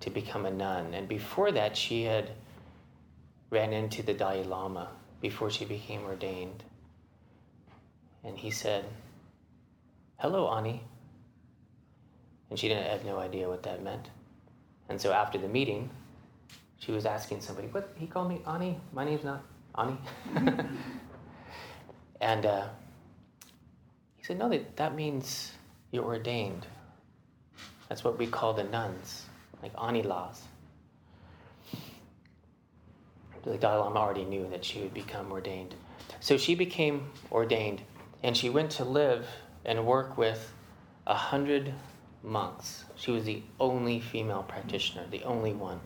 to 0.00 0.10
become 0.10 0.46
a 0.46 0.50
nun. 0.50 0.94
And 0.94 1.08
before 1.08 1.52
that, 1.52 1.76
she 1.76 2.04
had 2.04 2.30
ran 3.50 3.72
into 3.72 4.02
the 4.02 4.14
Dalai 4.14 4.44
Lama 4.44 4.88
before 5.20 5.50
she 5.50 5.64
became 5.64 6.04
ordained. 6.04 6.64
And 8.24 8.38
he 8.38 8.50
said, 8.50 8.84
Hello, 10.18 10.48
Ani. 10.48 10.82
And 12.50 12.58
she 12.58 12.68
didn't 12.68 12.86
have 12.86 13.04
no 13.04 13.18
idea 13.18 13.48
what 13.48 13.62
that 13.64 13.82
meant. 13.82 14.10
And 14.88 15.00
so 15.00 15.12
after 15.12 15.38
the 15.38 15.48
meeting, 15.48 15.90
she 16.84 16.90
was 16.90 17.06
asking 17.06 17.40
somebody, 17.40 17.68
What? 17.68 17.92
He 17.96 18.08
called 18.08 18.28
me 18.28 18.42
Ani? 18.46 18.78
My 18.92 19.04
name's 19.04 19.22
not 19.22 19.44
Ani. 19.78 19.96
and 22.20 22.44
uh, 22.44 22.66
he 24.16 24.24
said, 24.24 24.38
No, 24.38 24.48
that, 24.48 24.76
that 24.76 24.96
means 24.96 25.52
you're 25.92 26.04
ordained. 26.04 26.66
That's 27.88 28.02
what 28.02 28.18
we 28.18 28.26
call 28.26 28.52
the 28.52 28.64
nuns, 28.64 29.26
like 29.62 29.72
Ani 29.80 30.02
laws. 30.02 30.42
The 33.44 33.56
Dalai 33.58 33.78
Lama 33.78 34.00
already 34.00 34.24
knew 34.24 34.48
that 34.50 34.64
she 34.64 34.80
would 34.80 34.94
become 34.94 35.30
ordained. 35.30 35.76
So 36.18 36.36
she 36.36 36.56
became 36.56 37.10
ordained, 37.30 37.82
and 38.24 38.36
she 38.36 38.50
went 38.50 38.72
to 38.72 38.84
live 38.84 39.26
and 39.64 39.86
work 39.86 40.18
with 40.18 40.52
a 41.06 41.14
hundred 41.14 41.74
monks. 42.24 42.84
She 42.96 43.12
was 43.12 43.24
the 43.24 43.42
only 43.60 44.00
female 44.00 44.42
practitioner, 44.42 45.04
the 45.10 45.22
only 45.22 45.52
one. 45.52 45.80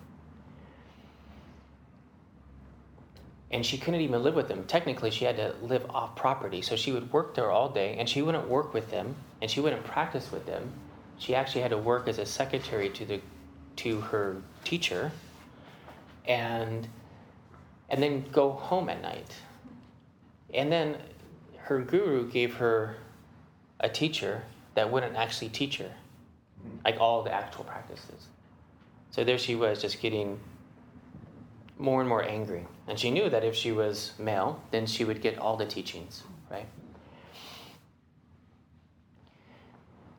And 3.51 3.65
she 3.65 3.79
couldn't 3.79 4.01
even 4.01 4.23
live 4.23 4.35
with 4.35 4.49
them. 4.49 4.65
Technically, 4.65 5.11
she 5.11 5.25
had 5.25 5.37
to 5.37 5.55
live 5.63 5.89
off 5.91 6.17
property. 6.17 6.63
So 6.63 6.75
she 6.75 6.91
would 6.93 7.13
work 7.13 7.35
there 7.35 7.51
all 7.51 7.69
day, 7.69 7.97
and 7.99 8.09
she 8.09 8.23
wouldn't 8.23 8.49
work 8.49 8.75
with 8.75 8.91
them, 8.91 9.15
and 9.41 9.51
she 9.51 9.61
wouldn't 9.61 9.85
practice 9.85 10.33
with 10.33 10.47
them. 10.47 10.73
She 11.19 11.35
actually 11.35 11.63
had 11.63 11.71
to 11.71 11.79
work 11.79 12.09
as 12.09 12.19
a 12.19 12.27
secretary 12.27 12.91
to 12.91 13.05
the 13.05 13.21
to 13.77 14.01
her 14.01 14.43
teacher, 14.65 15.13
and 16.27 16.89
and 17.89 18.03
then 18.03 18.25
go 18.33 18.51
home 18.51 18.89
at 18.89 19.01
night. 19.01 19.35
And 20.53 20.73
then 20.73 20.97
her 21.59 21.81
guru 21.81 22.29
gave 22.29 22.55
her 22.57 22.97
a 23.81 23.89
teacher 23.89 24.43
that 24.75 24.91
wouldn't 24.91 25.17
actually 25.17 25.49
teach 25.49 25.79
her, 25.79 25.91
like 26.85 26.99
all 27.01 27.23
the 27.23 27.33
actual 27.33 27.65
practices. 27.65 28.29
So 29.11 29.25
there 29.25 29.39
she 29.39 29.55
was, 29.55 29.81
just 29.81 30.01
getting 30.01 30.39
more 31.79 32.01
and 32.01 32.09
more 32.09 32.23
angry. 32.23 32.67
And 32.87 32.99
she 32.99 33.11
knew 33.11 33.29
that 33.29 33.45
if 33.45 33.55
she 33.55 33.73
was 33.73 34.13
male, 34.19 34.63
then 34.71 34.87
she 34.87 35.05
would 35.05 35.21
get 35.21 35.39
all 35.39 35.57
the 35.57 35.67
teachings, 35.67 36.23
right? 36.51 36.67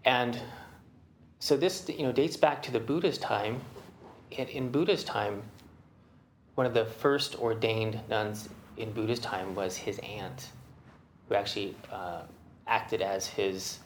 And 0.06 0.40
so 1.40 1.58
this, 1.58 1.88
you 1.90 2.04
know, 2.04 2.12
dates 2.12 2.38
back 2.38 2.62
to 2.64 2.72
the 2.72 2.80
Buddha's 2.80 3.18
time. 3.18 3.62
In, 4.32 4.70
Buddha's 4.70 5.04
time, 5.04 5.42
one 6.56 6.66
of 6.66 6.74
the 6.74 6.86
first 6.86 7.38
ordained 7.40 8.00
nuns 8.10 8.50
in 8.78 8.92
Buddha's 8.92 9.20
time 9.20 9.56
was 9.56 9.76
his 9.76 10.00
aunt, 10.00 10.50
who 11.28 11.36
actually 11.36 11.76
uh, 11.92 12.22
acted 12.68 13.02
as 13.02 13.28
his 13.28 13.80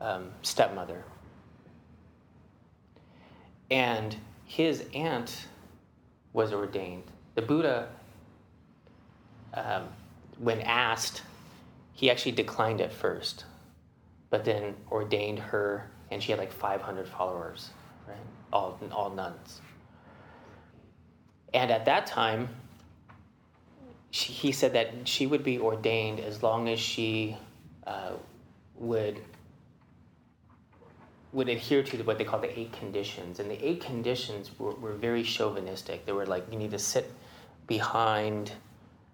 um, 0.00 0.30
stepmother. 0.42 1.04
And 3.70 4.16
his 4.44 4.84
aunt 4.94 5.46
was 6.32 6.52
ordained. 6.52 7.04
The 7.34 7.42
Buddha, 7.42 7.88
um, 9.54 9.88
when 10.38 10.60
asked, 10.60 11.22
he 11.92 12.10
actually 12.10 12.32
declined 12.32 12.80
at 12.80 12.92
first, 12.92 13.44
but 14.30 14.44
then 14.44 14.74
ordained 14.90 15.38
her, 15.38 15.90
and 16.10 16.22
she 16.22 16.32
had 16.32 16.38
like 16.38 16.52
500 16.52 17.08
followers, 17.08 17.70
right? 18.06 18.16
All, 18.52 18.78
all 18.92 19.10
nuns. 19.10 19.60
And 21.54 21.70
at 21.70 21.86
that 21.86 22.06
time, 22.06 22.48
she, 24.10 24.32
he 24.32 24.52
said 24.52 24.74
that 24.74 25.08
she 25.08 25.26
would 25.26 25.42
be 25.42 25.58
ordained 25.58 26.20
as 26.20 26.42
long 26.42 26.68
as 26.68 26.78
she 26.78 27.36
uh, 27.86 28.12
would 28.76 29.20
would 31.32 31.48
adhere 31.48 31.82
to 31.82 32.02
what 32.04 32.18
they 32.18 32.24
call 32.24 32.40
the 32.40 32.58
eight 32.58 32.72
conditions. 32.72 33.38
And 33.38 33.50
the 33.50 33.66
eight 33.66 33.80
conditions 33.82 34.50
were, 34.58 34.74
were 34.74 34.94
very 34.94 35.22
chauvinistic. 35.22 36.06
They 36.06 36.12
were 36.12 36.26
like 36.26 36.50
you 36.50 36.58
need 36.58 36.70
to 36.70 36.78
sit 36.78 37.12
behind 37.66 38.52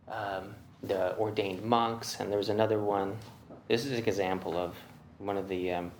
um, 0.08 0.54
the 0.82 1.16
ordained 1.16 1.62
monks, 1.62 2.20
and 2.20 2.30
there 2.30 2.38
was 2.38 2.50
another 2.50 2.78
one. 2.78 3.16
This 3.68 3.84
is 3.84 3.92
an 3.92 3.98
example 3.98 4.56
of 4.56 4.76
one 5.18 5.36
of 5.36 5.48
the 5.48 5.72
um, 5.72 5.90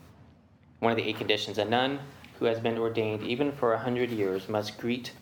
one 0.81 0.93
of 0.93 0.97
the 0.97 1.05
eight 1.05 1.19
conditions. 1.19 1.59
A 1.59 1.65
nun 1.65 1.99
who 2.39 2.45
has 2.45 2.61
been 2.61 2.79
ordained 2.79 3.23
even 3.23 3.53
for 3.53 3.73
a 3.75 3.79
hundred 3.79 4.11
years 4.11 4.49
must 4.49 4.79
greet 4.79 5.13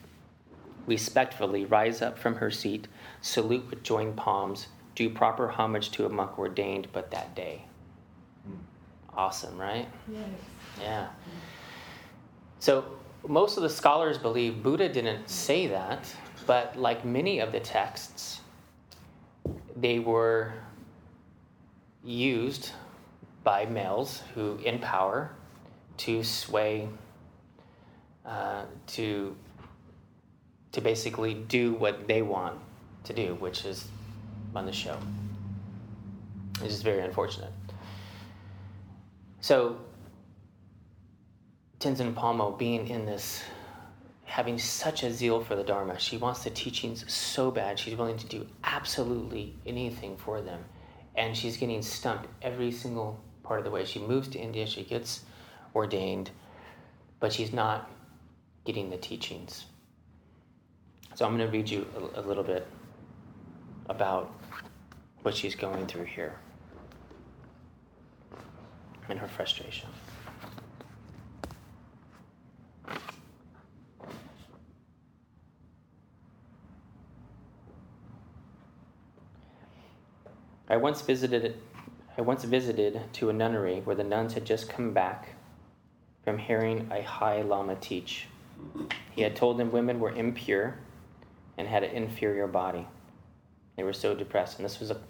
respectfully 0.86 1.64
rise 1.64 2.02
up 2.02 2.18
from 2.18 2.34
her 2.36 2.50
seat, 2.50 2.88
salute 3.20 3.68
with 3.70 3.82
joined 3.82 4.16
palms, 4.16 4.66
do 4.94 5.08
proper 5.08 5.48
homage 5.48 5.90
to 5.92 6.04
a 6.04 6.08
monk 6.08 6.38
ordained 6.38 6.88
but 6.92 7.10
that 7.10 7.34
day. 7.36 7.64
Awesome, 9.14 9.58
right? 9.58 9.88
Yes. 10.10 10.26
Yeah. 10.80 11.08
So 12.58 12.84
most 13.26 13.56
of 13.56 13.62
the 13.62 13.70
scholars 13.70 14.18
believe 14.18 14.62
Buddha 14.62 14.88
didn't 14.88 15.28
say 15.28 15.66
that, 15.68 16.04
but 16.46 16.76
like 16.76 17.04
many 17.04 17.38
of 17.40 17.52
the 17.52 17.60
texts, 17.60 18.40
they 19.76 19.98
were 19.98 20.52
used 22.04 22.70
by 23.44 23.64
males 23.66 24.22
who 24.34 24.58
in 24.64 24.78
power 24.78 25.30
to 25.98 26.22
sway 26.22 26.88
uh, 28.24 28.64
to 28.86 29.36
to 30.72 30.80
basically 30.80 31.34
do 31.34 31.74
what 31.74 32.08
they 32.08 32.22
want 32.22 32.58
to 33.04 33.12
do, 33.12 33.34
which 33.34 33.64
is 33.64 33.86
run 34.52 34.66
the 34.66 34.72
show. 34.72 34.96
It's 36.60 36.74
just 36.74 36.84
very 36.84 37.02
unfortunate. 37.02 37.52
So, 39.40 39.76
Tenzin 41.82 42.14
Palmo 42.14 42.56
being 42.56 42.86
in 42.86 43.04
this, 43.04 43.42
having 44.22 44.56
such 44.56 45.02
a 45.02 45.12
zeal 45.12 45.42
for 45.42 45.56
the 45.56 45.64
Dharma, 45.64 45.98
she 45.98 46.16
wants 46.16 46.44
the 46.44 46.50
teachings 46.50 47.04
so 47.12 47.50
bad, 47.50 47.76
she's 47.76 47.96
willing 47.96 48.16
to 48.18 48.26
do 48.26 48.46
absolutely 48.62 49.56
anything 49.66 50.16
for 50.16 50.40
them. 50.40 50.64
And 51.16 51.36
she's 51.36 51.56
getting 51.56 51.82
stumped 51.82 52.28
every 52.40 52.70
single 52.70 53.20
part 53.42 53.58
of 53.58 53.64
the 53.64 53.72
way. 53.72 53.84
She 53.84 53.98
moves 53.98 54.28
to 54.28 54.38
India, 54.38 54.64
she 54.64 54.84
gets 54.84 55.24
ordained, 55.74 56.30
but 57.18 57.32
she's 57.32 57.52
not 57.52 57.90
getting 58.64 58.88
the 58.88 58.96
teachings. 58.96 59.64
So 61.16 61.26
I'm 61.26 61.36
going 61.36 61.50
to 61.50 61.52
read 61.52 61.68
you 61.68 61.84
a, 62.14 62.20
a 62.20 62.22
little 62.22 62.44
bit 62.44 62.64
about 63.88 64.32
what 65.22 65.34
she's 65.34 65.56
going 65.56 65.88
through 65.88 66.04
here 66.04 66.38
and 69.08 69.18
her 69.18 69.26
frustration. 69.26 69.88
I 80.68 80.76
once 80.76 81.02
visited 81.02 81.56
I 82.16 82.20
once 82.20 82.44
visited 82.44 83.00
to 83.14 83.30
a 83.30 83.32
nunnery 83.32 83.80
where 83.80 83.96
the 83.96 84.04
nuns 84.04 84.34
had 84.34 84.44
just 84.44 84.68
come 84.68 84.92
back 84.92 85.30
from 86.24 86.36
hearing 86.36 86.88
a 86.92 87.02
high 87.02 87.40
lama 87.40 87.74
teach. 87.76 88.26
He 89.12 89.22
had 89.22 89.34
told 89.34 89.58
them 89.58 89.72
women 89.72 89.98
were 89.98 90.14
impure 90.14 90.78
and 91.56 91.66
had 91.66 91.82
an 91.82 91.90
inferior 91.90 92.46
body. 92.46 92.86
They 93.76 93.82
were 93.82 93.94
so 93.94 94.14
depressed, 94.14 94.58
and 94.58 94.64
this 94.64 94.78
was 94.78 94.90
a 94.90 95.00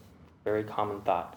very 0.45 0.63
common 0.63 1.01
thought. 1.01 1.37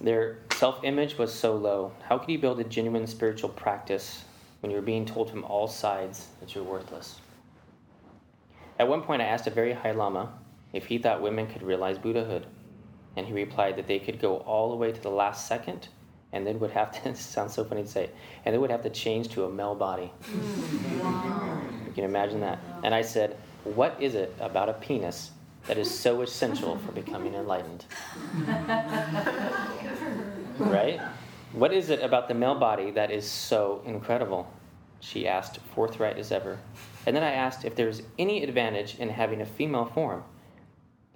Their 0.00 0.38
self 0.52 0.84
image 0.84 1.18
was 1.18 1.34
so 1.34 1.56
low. 1.56 1.92
How 2.08 2.18
could 2.18 2.30
you 2.30 2.38
build 2.38 2.60
a 2.60 2.64
genuine 2.64 3.06
spiritual 3.06 3.50
practice 3.50 4.24
when 4.60 4.70
you're 4.70 4.82
being 4.82 5.04
told 5.04 5.30
from 5.30 5.42
all 5.44 5.66
sides 5.66 6.28
that 6.40 6.54
you're 6.54 6.64
worthless? 6.64 7.20
At 8.78 8.88
one 8.88 9.02
point, 9.02 9.22
I 9.22 9.26
asked 9.26 9.46
a 9.46 9.50
very 9.50 9.72
high 9.72 9.92
Lama 9.92 10.32
if 10.72 10.86
he 10.86 10.98
thought 10.98 11.22
women 11.22 11.46
could 11.46 11.62
realize 11.62 11.98
Buddhahood, 11.98 12.46
and 13.16 13.26
he 13.26 13.32
replied 13.32 13.76
that 13.76 13.86
they 13.86 13.98
could 13.98 14.20
go 14.20 14.38
all 14.38 14.70
the 14.70 14.76
way 14.76 14.92
to 14.92 15.00
the 15.00 15.10
last 15.10 15.48
second 15.48 15.88
and 16.32 16.46
then 16.46 16.58
would 16.60 16.70
have 16.72 17.02
to, 17.02 17.14
sounds 17.20 17.54
so 17.54 17.64
funny 17.64 17.82
to 17.82 17.88
say, 17.88 18.10
and 18.44 18.54
they 18.54 18.58
would 18.58 18.70
have 18.70 18.82
to 18.82 18.90
change 18.90 19.28
to 19.30 19.44
a 19.44 19.50
male 19.50 19.74
body. 19.74 20.12
You 20.32 21.92
can 21.94 22.04
imagine 22.04 22.40
that. 22.40 22.58
And 22.84 22.94
I 22.94 23.02
said, 23.02 23.36
What 23.64 23.96
is 24.00 24.14
it 24.14 24.34
about 24.38 24.68
a 24.68 24.74
penis 24.74 25.30
that 25.66 25.78
is 25.78 25.90
so 25.90 26.20
essential 26.22 26.76
for 26.78 26.92
becoming 26.92 27.34
enlightened? 27.34 27.86
right? 30.58 31.00
What 31.52 31.72
is 31.72 31.90
it 31.90 32.02
about 32.02 32.28
the 32.28 32.34
male 32.34 32.58
body 32.58 32.90
that 32.90 33.10
is 33.10 33.28
so 33.28 33.82
incredible? 33.86 34.46
She 35.00 35.26
asked, 35.26 35.58
forthright 35.74 36.18
as 36.18 36.32
ever. 36.32 36.58
And 37.06 37.14
then 37.16 37.22
I 37.22 37.32
asked 37.32 37.64
if 37.64 37.76
there 37.76 37.88
is 37.88 38.02
any 38.18 38.42
advantage 38.42 38.98
in 38.98 39.08
having 39.08 39.40
a 39.40 39.46
female 39.46 39.86
form. 39.86 40.24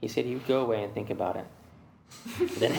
He 0.01 0.09
said 0.09 0.25
he 0.25 0.35
would 0.35 0.47
go 0.47 0.61
away 0.61 0.83
and 0.83 0.95
think 0.95 1.11
about 1.11 1.37
it. 1.37 1.47
then, 2.59 2.73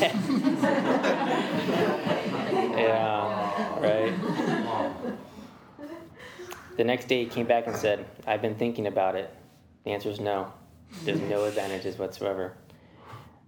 yeah, 2.77 3.79
right. 3.79 4.13
The 6.77 6.83
next 6.83 7.07
day 7.07 7.23
he 7.23 7.29
came 7.29 7.45
back 7.45 7.67
and 7.67 7.75
said, 7.75 8.05
I've 8.27 8.41
been 8.41 8.55
thinking 8.55 8.87
about 8.87 9.15
it, 9.15 9.33
The 9.85 9.91
answer 9.91 10.09
is 10.09 10.19
no. 10.19 10.51
There's 11.03 11.21
no 11.21 11.45
advantages 11.45 11.97
whatsoever. 11.97 12.53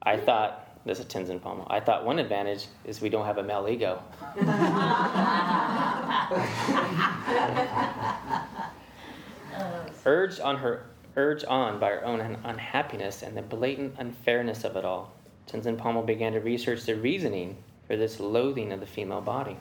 I 0.01 0.17
thought, 0.17 0.86
this 0.86 0.99
is 0.99 1.05
Tenzin 1.05 1.39
Palmo, 1.39 1.67
I 1.69 1.79
thought 1.79 2.05
one 2.05 2.19
advantage 2.19 2.67
is 2.86 3.01
we 3.01 3.09
don't 3.09 3.25
have 3.25 3.38
a 3.38 3.43
male 3.43 3.67
ego. 3.67 4.01
urged 10.05 10.39
on 10.39 10.57
her 10.57 10.86
urged 11.15 11.45
on 11.45 11.80
by 11.80 11.89
her 11.89 12.06
own 12.06 12.19
unhappiness 12.43 13.21
and 13.21 13.38
the 13.38 13.41
blatant 13.41 13.95
unfairness 13.97 14.63
of 14.63 14.76
it 14.76 14.86
all, 14.86 15.13
Tenzin 15.47 15.78
Palmo 15.78 16.06
began 16.06 16.34
to 16.34 16.39
research 16.39 16.86
the 16.86 16.95
reasoning 16.95 17.58
for 17.88 17.97
this 17.97 18.19
loathing 18.19 18.71
of 18.71 18.80
the 18.80 18.86
female 18.86 19.21
body. 19.21 19.58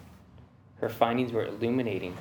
Her 0.81 0.88
findings 0.88 1.33
were 1.33 1.47
illuminating. 1.47 2.17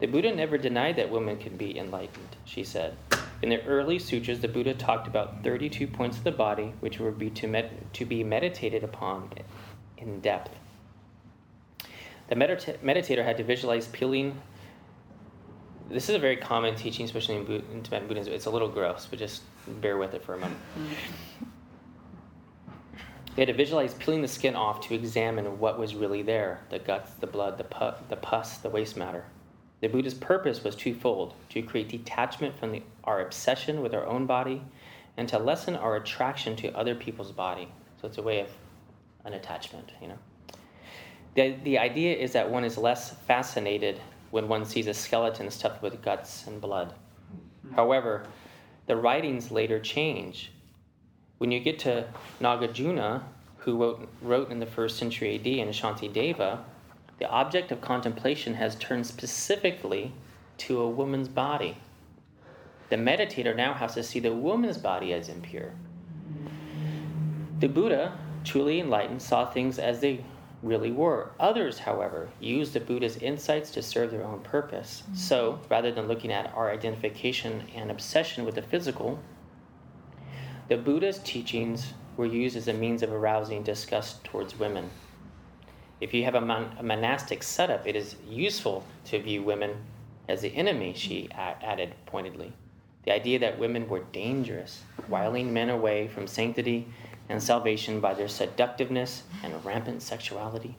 The 0.00 0.06
Buddha 0.06 0.34
never 0.34 0.58
denied 0.58 0.96
that 0.96 1.10
women 1.10 1.38
could 1.38 1.56
be 1.56 1.78
enlightened, 1.78 2.36
she 2.44 2.64
said. 2.64 2.96
In 3.42 3.50
the 3.50 3.62
early 3.64 3.98
sutras, 3.98 4.40
the 4.40 4.48
Buddha 4.48 4.74
talked 4.74 5.06
about 5.06 5.42
32 5.42 5.86
points 5.86 6.18
of 6.18 6.24
the 6.24 6.32
body 6.32 6.72
which 6.80 6.98
were 6.98 7.10
be 7.10 7.30
to, 7.30 7.46
med- 7.46 7.92
to 7.92 8.04
be 8.04 8.24
meditated 8.24 8.82
upon 8.82 9.30
in 9.98 10.20
depth. 10.20 10.58
The 12.28 12.34
medita- 12.34 12.78
meditator 12.78 13.24
had 13.24 13.36
to 13.36 13.44
visualize 13.44 13.86
peeling. 13.88 14.40
This 15.88 16.08
is 16.08 16.16
a 16.16 16.18
very 16.18 16.36
common 16.36 16.74
teaching, 16.74 17.04
especially 17.04 17.36
in, 17.36 17.46
in 17.72 17.82
Tibetan 17.82 18.08
Buddhism. 18.08 18.32
It's 18.32 18.46
a 18.46 18.50
little 18.50 18.68
gross, 18.68 19.06
but 19.08 19.18
just 19.18 19.42
bear 19.80 19.98
with 19.98 20.14
it 20.14 20.24
for 20.24 20.34
a 20.34 20.38
moment. 20.38 20.60
They 23.34 23.42
had 23.42 23.48
to 23.48 23.54
visualize 23.54 23.94
peeling 23.94 24.22
the 24.22 24.28
skin 24.28 24.56
off 24.56 24.80
to 24.88 24.94
examine 24.94 25.58
what 25.60 25.78
was 25.78 25.94
really 25.94 26.22
there 26.22 26.60
the 26.70 26.78
guts, 26.78 27.12
the 27.20 27.26
blood, 27.26 27.58
the, 27.58 27.64
pu- 27.64 28.02
the 28.08 28.16
pus, 28.16 28.58
the 28.58 28.70
waste 28.70 28.96
matter. 28.96 29.24
The 29.80 29.88
Buddha's 29.88 30.14
purpose 30.14 30.64
was 30.64 30.74
twofold 30.74 31.34
to 31.50 31.62
create 31.62 31.88
detachment 31.88 32.58
from 32.58 32.72
the, 32.72 32.82
our 33.04 33.20
obsession 33.20 33.82
with 33.82 33.94
our 33.94 34.06
own 34.06 34.26
body 34.26 34.62
and 35.18 35.28
to 35.28 35.38
lessen 35.38 35.76
our 35.76 35.96
attraction 35.96 36.56
to 36.56 36.72
other 36.72 36.94
people's 36.94 37.30
body. 37.30 37.68
So 38.00 38.08
it's 38.08 38.18
a 38.18 38.22
way 38.22 38.40
of 38.40 38.48
an 39.24 39.34
attachment, 39.34 39.92
you 40.00 40.08
know. 40.08 40.18
The, 41.34 41.56
the 41.62 41.78
idea 41.78 42.16
is 42.16 42.32
that 42.32 42.50
one 42.50 42.64
is 42.64 42.78
less 42.78 43.10
fascinated 43.26 44.00
when 44.30 44.48
one 44.48 44.64
sees 44.64 44.86
a 44.86 44.94
skeleton 44.94 45.50
stuffed 45.50 45.82
with 45.82 46.02
guts 46.02 46.46
and 46.46 46.60
blood. 46.60 46.94
However, 47.74 48.26
the 48.86 48.96
writings 48.96 49.50
later 49.50 49.80
change. 49.80 50.52
When 51.38 51.50
you 51.50 51.60
get 51.60 51.78
to 51.80 52.06
Nagarjuna, 52.40 53.22
who 53.58 53.76
wrote, 53.76 54.08
wrote 54.22 54.50
in 54.50 54.60
the 54.60 54.66
first 54.66 54.96
century 54.96 55.34
AD 55.34 55.46
in 55.46 55.68
Shantideva, 55.68 56.60
the 57.18 57.28
object 57.28 57.72
of 57.72 57.80
contemplation 57.80 58.54
has 58.54 58.76
turned 58.76 59.06
specifically 59.06 60.12
to 60.58 60.80
a 60.80 60.88
woman's 60.88 61.28
body. 61.28 61.76
The 62.88 62.96
meditator 62.96 63.56
now 63.56 63.74
has 63.74 63.94
to 63.94 64.02
see 64.02 64.20
the 64.20 64.32
woman's 64.32 64.78
body 64.78 65.12
as 65.12 65.28
impure. 65.28 65.72
The 67.58 67.68
Buddha, 67.68 68.16
truly 68.44 68.80
enlightened, 68.80 69.22
saw 69.22 69.46
things 69.46 69.78
as 69.78 70.00
they 70.00 70.24
really 70.62 70.90
were. 70.90 71.30
Others, 71.38 71.78
however, 71.78 72.28
used 72.40 72.72
the 72.72 72.80
Buddha's 72.80 73.16
insights 73.18 73.70
to 73.72 73.82
serve 73.82 74.10
their 74.10 74.24
own 74.24 74.40
purpose. 74.40 75.02
Mm-hmm. 75.02 75.14
So, 75.16 75.60
rather 75.70 75.92
than 75.92 76.08
looking 76.08 76.32
at 76.32 76.52
our 76.54 76.70
identification 76.70 77.62
and 77.74 77.90
obsession 77.90 78.44
with 78.44 78.54
the 78.54 78.62
physical, 78.62 79.18
the 80.68 80.76
Buddha's 80.76 81.18
teachings 81.20 81.92
were 82.16 82.26
used 82.26 82.56
as 82.56 82.68
a 82.68 82.72
means 82.72 83.02
of 83.02 83.12
arousing 83.12 83.62
disgust 83.62 84.24
towards 84.24 84.58
women. 84.58 84.90
If 86.00 86.12
you 86.12 86.24
have 86.24 86.34
a, 86.34 86.40
mon- 86.40 86.74
a 86.78 86.82
monastic 86.82 87.42
setup, 87.42 87.86
it 87.86 87.96
is 87.96 88.16
useful 88.28 88.84
to 89.06 89.20
view 89.20 89.42
women 89.42 89.76
as 90.28 90.40
the 90.40 90.54
enemy, 90.54 90.92
she 90.94 91.28
a- 91.32 91.64
added 91.64 91.94
pointedly. 92.06 92.52
The 93.04 93.14
idea 93.14 93.38
that 93.38 93.58
women 93.58 93.88
were 93.88 94.00
dangerous, 94.12 94.82
mm-hmm. 95.00 95.12
wiling 95.12 95.52
men 95.52 95.70
away 95.70 96.08
from 96.08 96.26
sanctity 96.26 96.88
and 97.28 97.42
salvation 97.42 98.00
by 98.00 98.14
their 98.14 98.28
seductiveness 98.28 99.22
and 99.42 99.64
rampant 99.64 100.02
sexuality. 100.02 100.76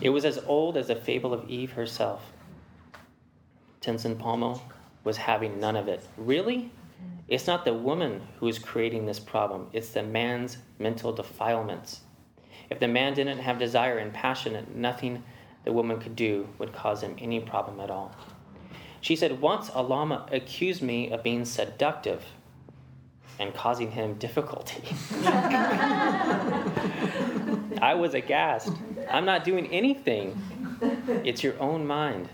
It 0.00 0.10
was 0.10 0.24
as 0.24 0.38
old 0.46 0.76
as 0.76 0.88
the 0.88 0.96
fable 0.96 1.32
of 1.32 1.48
Eve 1.48 1.72
herself. 1.72 2.32
Tenzin 3.80 4.16
Palmo 4.16 4.60
was 5.02 5.16
having 5.16 5.60
none 5.60 5.76
of 5.76 5.88
it. 5.88 6.06
Really? 6.16 6.70
It's 7.28 7.46
not 7.46 7.64
the 7.64 7.74
woman 7.74 8.22
who 8.38 8.48
is 8.48 8.58
creating 8.58 9.06
this 9.06 9.20
problem, 9.20 9.68
it's 9.72 9.90
the 9.90 10.02
man's 10.02 10.58
mental 10.78 11.12
defilements. 11.12 12.00
If 12.70 12.80
the 12.80 12.88
man 12.88 13.14
didn't 13.14 13.38
have 13.38 13.58
desire 13.58 13.98
and 13.98 14.12
passion, 14.12 14.66
nothing 14.74 15.22
the 15.64 15.72
woman 15.72 16.00
could 16.00 16.16
do 16.16 16.48
would 16.58 16.72
cause 16.72 17.02
him 17.02 17.16
any 17.18 17.40
problem 17.40 17.80
at 17.80 17.90
all. 17.90 18.14
She 19.00 19.16
said, 19.16 19.40
Once 19.40 19.70
a 19.74 19.82
Lama 19.82 20.26
accused 20.30 20.82
me 20.82 21.10
of 21.10 21.22
being 21.22 21.44
seductive 21.44 22.24
and 23.38 23.54
causing 23.54 23.90
him 23.90 24.14
difficulty. 24.14 24.82
I 27.80 27.94
was 27.98 28.14
aghast. 28.14 28.70
I'm 29.10 29.24
not 29.24 29.44
doing 29.44 29.66
anything. 29.68 30.40
It's 31.24 31.42
your 31.42 31.58
own 31.60 31.86
mind. 31.86 32.28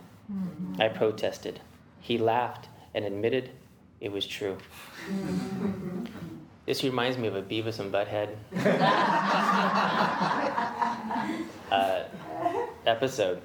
I 0.79 0.89
protested. 0.89 1.61
He 2.01 2.19
laughed 2.19 2.69
and 2.95 3.05
admitted 3.05 3.51
it 4.01 4.13
was 4.13 4.27
true. 4.27 4.57
This 6.67 6.85
reminds 6.85 7.19
me 7.19 7.27
of 7.27 7.35
a 7.35 7.43
Beavis 7.43 7.81
and 7.81 7.93
Butthead 7.93 8.29
uh, 11.73 12.05
episode 12.87 13.41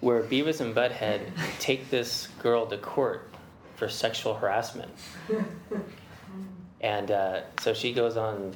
where 0.00 0.22
Beavis 0.22 0.60
and 0.60 0.72
Butthead 0.72 1.22
take 1.58 1.90
this 1.90 2.28
girl 2.40 2.66
to 2.66 2.78
court 2.78 3.28
for 3.74 3.88
sexual 3.88 4.34
harassment. 4.34 4.92
And 6.86 7.10
uh, 7.10 7.40
so 7.58 7.74
she 7.74 7.92
goes 7.92 8.16
on, 8.16 8.54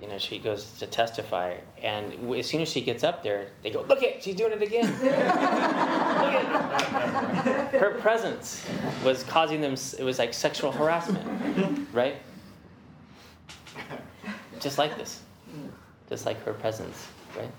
you 0.00 0.08
know, 0.08 0.16
she 0.16 0.38
goes 0.38 0.72
to 0.78 0.86
testify. 0.86 1.56
And 1.82 2.34
as 2.34 2.46
soon 2.46 2.62
as 2.62 2.70
she 2.70 2.80
gets 2.80 3.04
up 3.04 3.22
there, 3.22 3.48
they 3.62 3.70
go, 3.70 3.82
Look 3.82 4.02
at, 4.02 4.22
she's 4.22 4.34
doing 4.34 4.52
it 4.52 4.62
again. 4.62 4.86
Look 5.02 5.12
at 5.12 6.54
her 7.74 7.98
presence 8.00 8.66
was 9.04 9.24
causing 9.24 9.60
them, 9.60 9.74
it 9.74 10.02
was 10.02 10.18
like 10.18 10.32
sexual 10.32 10.72
harassment, 10.72 11.86
right? 11.92 12.16
Just 14.58 14.78
like 14.78 14.96
this, 14.96 15.20
just 16.08 16.24
like 16.24 16.42
her 16.44 16.54
presence, 16.54 17.08
right? 17.36 17.52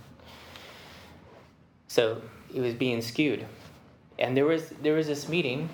So 1.87 2.19
it 2.51 2.59
was 2.59 2.73
being 2.73 3.03
skewed. 3.03 3.45
And 4.17 4.35
there 4.35 4.45
was, 4.45 4.69
there 4.81 4.95
was 4.95 5.05
this 5.05 5.29
meeting 5.29 5.69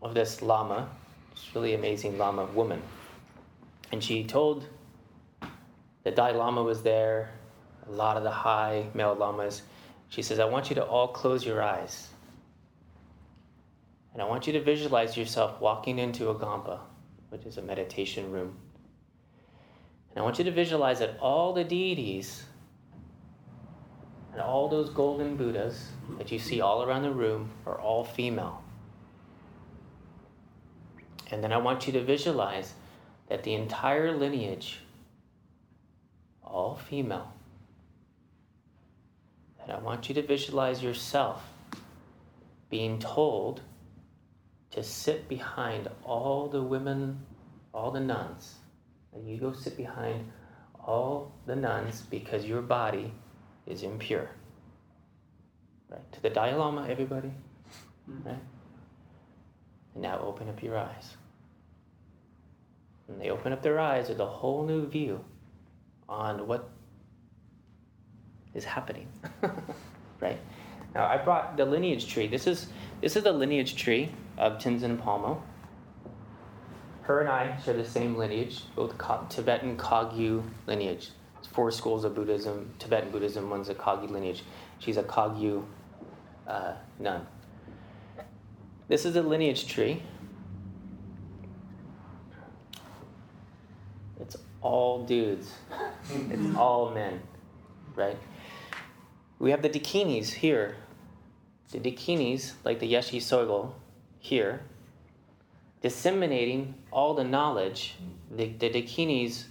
of 0.00 0.14
this 0.14 0.40
Lama, 0.40 0.88
this 1.34 1.54
really 1.54 1.74
amazing 1.74 2.16
Lama 2.16 2.46
woman. 2.46 2.80
And 3.92 4.02
she 4.02 4.24
told 4.24 4.66
the 6.02 6.10
Dalai 6.10 6.34
Lama 6.34 6.62
was 6.62 6.82
there, 6.82 7.32
a 7.86 7.92
lot 7.92 8.16
of 8.16 8.22
the 8.22 8.30
high 8.30 8.86
male 8.94 9.14
lamas. 9.14 9.62
She 10.08 10.22
says, 10.22 10.38
I 10.38 10.44
want 10.44 10.68
you 10.68 10.76
to 10.76 10.84
all 10.84 11.08
close 11.08 11.44
your 11.44 11.62
eyes. 11.62 12.08
And 14.12 14.22
I 14.22 14.26
want 14.26 14.46
you 14.46 14.52
to 14.54 14.60
visualize 14.60 15.16
yourself 15.16 15.60
walking 15.60 15.98
into 15.98 16.30
a 16.30 16.34
Gompa, 16.34 16.78
which 17.30 17.44
is 17.46 17.58
a 17.58 17.62
meditation 17.62 18.30
room. 18.30 18.56
And 20.10 20.18
I 20.18 20.22
want 20.22 20.38
you 20.38 20.44
to 20.44 20.52
visualize 20.52 21.00
that 21.00 21.18
all 21.20 21.52
the 21.52 21.64
deities 21.64 22.44
and 24.32 24.40
all 24.40 24.68
those 24.68 24.90
golden 24.90 25.36
Buddhas 25.36 25.88
that 26.18 26.30
you 26.30 26.38
see 26.38 26.60
all 26.60 26.82
around 26.84 27.02
the 27.02 27.10
room 27.10 27.50
are 27.66 27.80
all 27.80 28.04
female. 28.04 28.62
And 31.30 31.42
then 31.42 31.52
I 31.52 31.56
want 31.56 31.86
you 31.86 31.92
to 31.94 32.04
visualize 32.04 32.74
that 33.34 33.42
the 33.42 33.54
entire 33.54 34.16
lineage, 34.16 34.78
all 36.44 36.76
female, 36.76 37.32
that 39.58 39.74
I 39.74 39.80
want 39.80 40.08
you 40.08 40.14
to 40.14 40.22
visualize 40.22 40.80
yourself 40.80 41.42
being 42.70 43.00
told 43.00 43.60
to 44.70 44.84
sit 44.84 45.28
behind 45.28 45.88
all 46.04 46.46
the 46.46 46.62
women, 46.62 47.26
all 47.72 47.90
the 47.90 47.98
nuns. 47.98 48.54
And 49.12 49.28
you 49.28 49.36
go 49.36 49.52
sit 49.52 49.76
behind 49.76 50.30
all 50.78 51.32
the 51.46 51.56
nuns 51.56 52.02
because 52.02 52.44
your 52.44 52.62
body 52.62 53.12
is 53.66 53.82
impure. 53.82 54.30
Right? 55.90 56.12
To 56.12 56.22
the 56.22 56.30
Dalai 56.30 56.54
Lama, 56.54 56.86
everybody. 56.88 57.32
Mm-hmm. 58.08 58.28
Right? 58.28 58.44
And 59.94 60.02
now 60.04 60.20
open 60.20 60.48
up 60.48 60.62
your 60.62 60.78
eyes. 60.78 61.16
And 63.08 63.20
they 63.20 63.30
open 63.30 63.52
up 63.52 63.62
their 63.62 63.78
eyes 63.78 64.08
with 64.08 64.20
a 64.20 64.26
whole 64.26 64.64
new 64.64 64.86
view 64.86 65.24
on 66.08 66.46
what 66.46 66.70
is 68.54 68.64
happening. 68.64 69.08
right? 70.20 70.38
Now 70.94 71.06
I 71.06 71.18
brought 71.18 71.56
the 71.56 71.64
lineage 71.64 72.06
tree. 72.06 72.26
This 72.26 72.46
is 72.46 72.68
this 73.00 73.16
is 73.16 73.24
the 73.24 73.32
lineage 73.32 73.76
tree 73.76 74.10
of 74.38 74.58
Tenzin 74.58 74.96
Palmo. 74.96 75.40
Her 77.02 77.20
and 77.20 77.28
I 77.28 77.58
share 77.60 77.74
the 77.74 77.84
same 77.84 78.16
lineage, 78.16 78.62
both 78.74 78.96
Tibetan 79.28 79.76
Kagyu 79.76 80.42
lineage. 80.66 81.10
It's 81.38 81.46
four 81.46 81.70
schools 81.70 82.04
of 82.04 82.14
Buddhism, 82.14 82.72
Tibetan 82.78 83.10
Buddhism. 83.10 83.50
One's 83.50 83.68
a 83.68 83.74
Kagyu 83.74 84.10
lineage. 84.10 84.42
She's 84.78 84.96
a 84.96 85.02
Kagyu 85.02 85.64
uh, 86.46 86.72
nun. 86.98 87.26
This 88.88 89.04
is 89.04 89.12
the 89.12 89.22
lineage 89.22 89.66
tree. 89.66 90.02
All 94.64 95.04
dudes. 95.04 95.52
it's 96.30 96.56
all 96.56 96.90
men, 96.90 97.20
right? 97.94 98.16
We 99.38 99.50
have 99.50 99.60
the 99.60 99.68
dakinis 99.68 100.32
here. 100.32 100.76
The 101.70 101.78
dakinis, 101.78 102.52
like 102.64 102.80
the 102.80 102.90
Yeshe 102.90 103.18
Tsogyal 103.18 103.72
here, 104.18 104.62
disseminating 105.82 106.74
all 106.90 107.12
the 107.12 107.24
knowledge. 107.24 107.96
The, 108.30 108.46
the 108.46 108.70
dakinis 108.70 109.44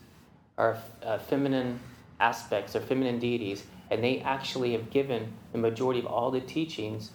are 0.58 0.78
uh, 1.04 1.19
feminine 1.19 1.80
aspects 2.19 2.76
or 2.76 2.82
feminine 2.82 3.19
deities, 3.19 3.63
and 3.91 4.04
they 4.04 4.19
actually 4.21 4.71
have 4.71 4.89
given 4.89 5.32
the 5.52 5.60
majority 5.60 5.99
of 5.99 6.08
all 6.08 6.32
the 6.32 6.41
teachings 6.41 7.12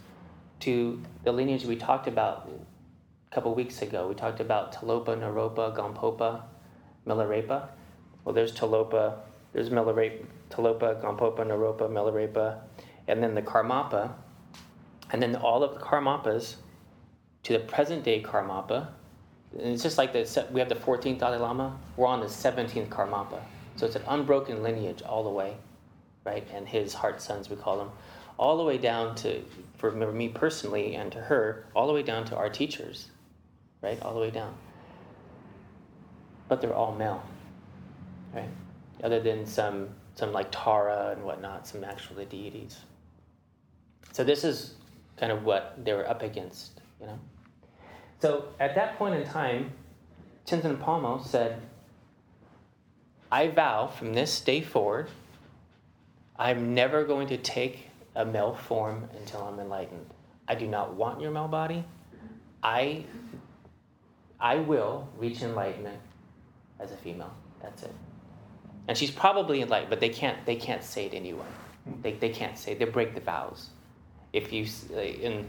to 0.61 1.03
the 1.25 1.33
lineage 1.33 1.65
we 1.65 1.75
talked 1.75 2.07
about 2.07 2.49
a 3.29 3.35
couple 3.35 3.55
weeks 3.57 3.83
ago. 3.83 4.07
We 4.07 4.15
talked 4.15 4.39
about 4.39 4.73
Tilopa, 4.73 5.19
Naropa, 5.19 5.77
Gampopa, 5.77 6.43
Milarepa. 7.05 7.71
Well, 8.29 8.35
there's 8.35 8.53
Tilopa, 8.53 9.15
there's 9.55 9.71
Milarepa, 9.71 10.23
Tilopa, 10.51 11.01
Gampopa, 11.03 11.39
Naropa, 11.39 11.89
Milarepa, 11.89 12.59
and 13.07 13.23
then 13.23 13.35
the 13.35 13.41
Karmapa. 13.41 14.13
And 15.11 15.23
then 15.23 15.35
all 15.35 15.63
of 15.63 15.73
the 15.73 15.81
Karmapas 15.81 16.57
to 17.45 17.55
the 17.55 17.61
present 17.61 18.05
day 18.05 18.23
Karmapa. 18.23 18.89
And 19.59 19.69
it's 19.69 19.83
just 19.83 19.97
like 19.97 20.13
the, 20.13 20.47
we 20.53 20.61
have 20.61 20.69
the 20.69 20.75
14th 20.75 21.19
Dalai 21.19 21.39
Lama, 21.39 21.79
we're 21.97 22.07
on 22.07 22.21
the 22.21 22.27
17th 22.27 22.91
Karmapa. 22.91 23.41
So 23.77 23.87
it's 23.87 23.97
an 23.97 24.03
unbroken 24.07 24.63
lineage 24.63 25.01
all 25.01 25.25
the 25.25 25.31
way, 25.31 25.57
right? 26.27 26.47
And 26.53 26.69
his 26.69 26.93
heart 26.93 27.23
sons, 27.23 27.49
we 27.49 27.57
call 27.57 27.79
them, 27.79 27.91
all 28.37 28.59
the 28.59 28.63
way 28.63 28.77
down 28.77 29.15
to, 29.23 29.43
for 29.79 29.91
me 29.91 30.29
personally 30.29 30.97
and 30.97 31.11
to 31.13 31.19
her, 31.19 31.65
all 31.75 31.87
the 31.87 31.95
way 31.95 32.03
down 32.03 32.27
to 32.27 32.37
our 32.37 32.51
teachers, 32.51 33.09
right? 33.81 33.99
All 34.03 34.13
the 34.13 34.21
way 34.21 34.31
down. 34.31 34.55
But 36.47 36.61
they're 36.61 36.75
all 36.75 36.95
male, 36.95 37.25
right? 38.33 38.49
Other 39.03 39.21
than 39.21 39.47
some, 39.47 39.89
some 40.15 40.33
like 40.33 40.49
Tara 40.51 41.15
and 41.15 41.25
whatnot, 41.25 41.67
some 41.67 41.85
actual 41.85 42.25
deities. 42.25 42.79
So 44.13 44.25
this 44.25 44.45
is 44.45 44.75
kind 45.17 45.33
of 45.33 45.45
what 45.45 45.85
they 45.85 45.93
were 45.93 46.09
up 46.09 46.23
against, 46.23 46.81
you 47.01 47.07
know? 47.07 47.19
So 48.21 48.49
at 48.59 48.75
that 48.75 48.99
point 48.99 49.15
in 49.15 49.25
time, 49.25 49.73
Tenzin 50.47 50.79
Palmo 50.79 51.25
said, 51.25 51.61
I 53.31 53.49
vow 53.49 53.87
from 53.87 54.15
this 54.15 54.41
day 54.41 54.63
forward, 54.63 55.11
I'm 56.37 56.75
never 56.75 57.05
going 57.05 57.29
to 57.29 57.37
take 57.37 57.89
a 58.15 58.25
male 58.25 58.55
form 58.55 59.09
until 59.19 59.43
I'm 59.43 59.61
enlightened. 59.61 60.07
I 60.49 60.55
do 60.55 60.67
not 60.67 60.95
want 60.95 61.21
your 61.21 61.31
male 61.31 61.49
body. 61.49 61.85
I, 62.63 63.05
I 64.41 64.57
will 64.57 65.09
reach 65.19 65.43
enlightenment 65.43 66.01
as 66.81 66.91
a 66.91 66.97
female. 66.97 67.35
That's 67.63 67.83
it. 67.83 67.95
And 68.89 68.97
she's 68.97 69.11
probably 69.11 69.61
enlightened, 69.61 69.91
but 69.91 70.01
they 70.01 70.09
can't, 70.09 70.45
they 70.47 70.57
can't 70.57 70.83
say 70.83 71.07
it 71.07 71.15
anyway. 71.15 71.47
They, 72.03 72.13
they 72.13 72.31
can't 72.31 72.59
say, 72.59 72.75
they 72.75 72.87
break 72.87 73.15
the 73.15 73.21
vows. 73.21 73.71
If 74.33 74.53
you, 74.53 74.67
in, 74.99 75.49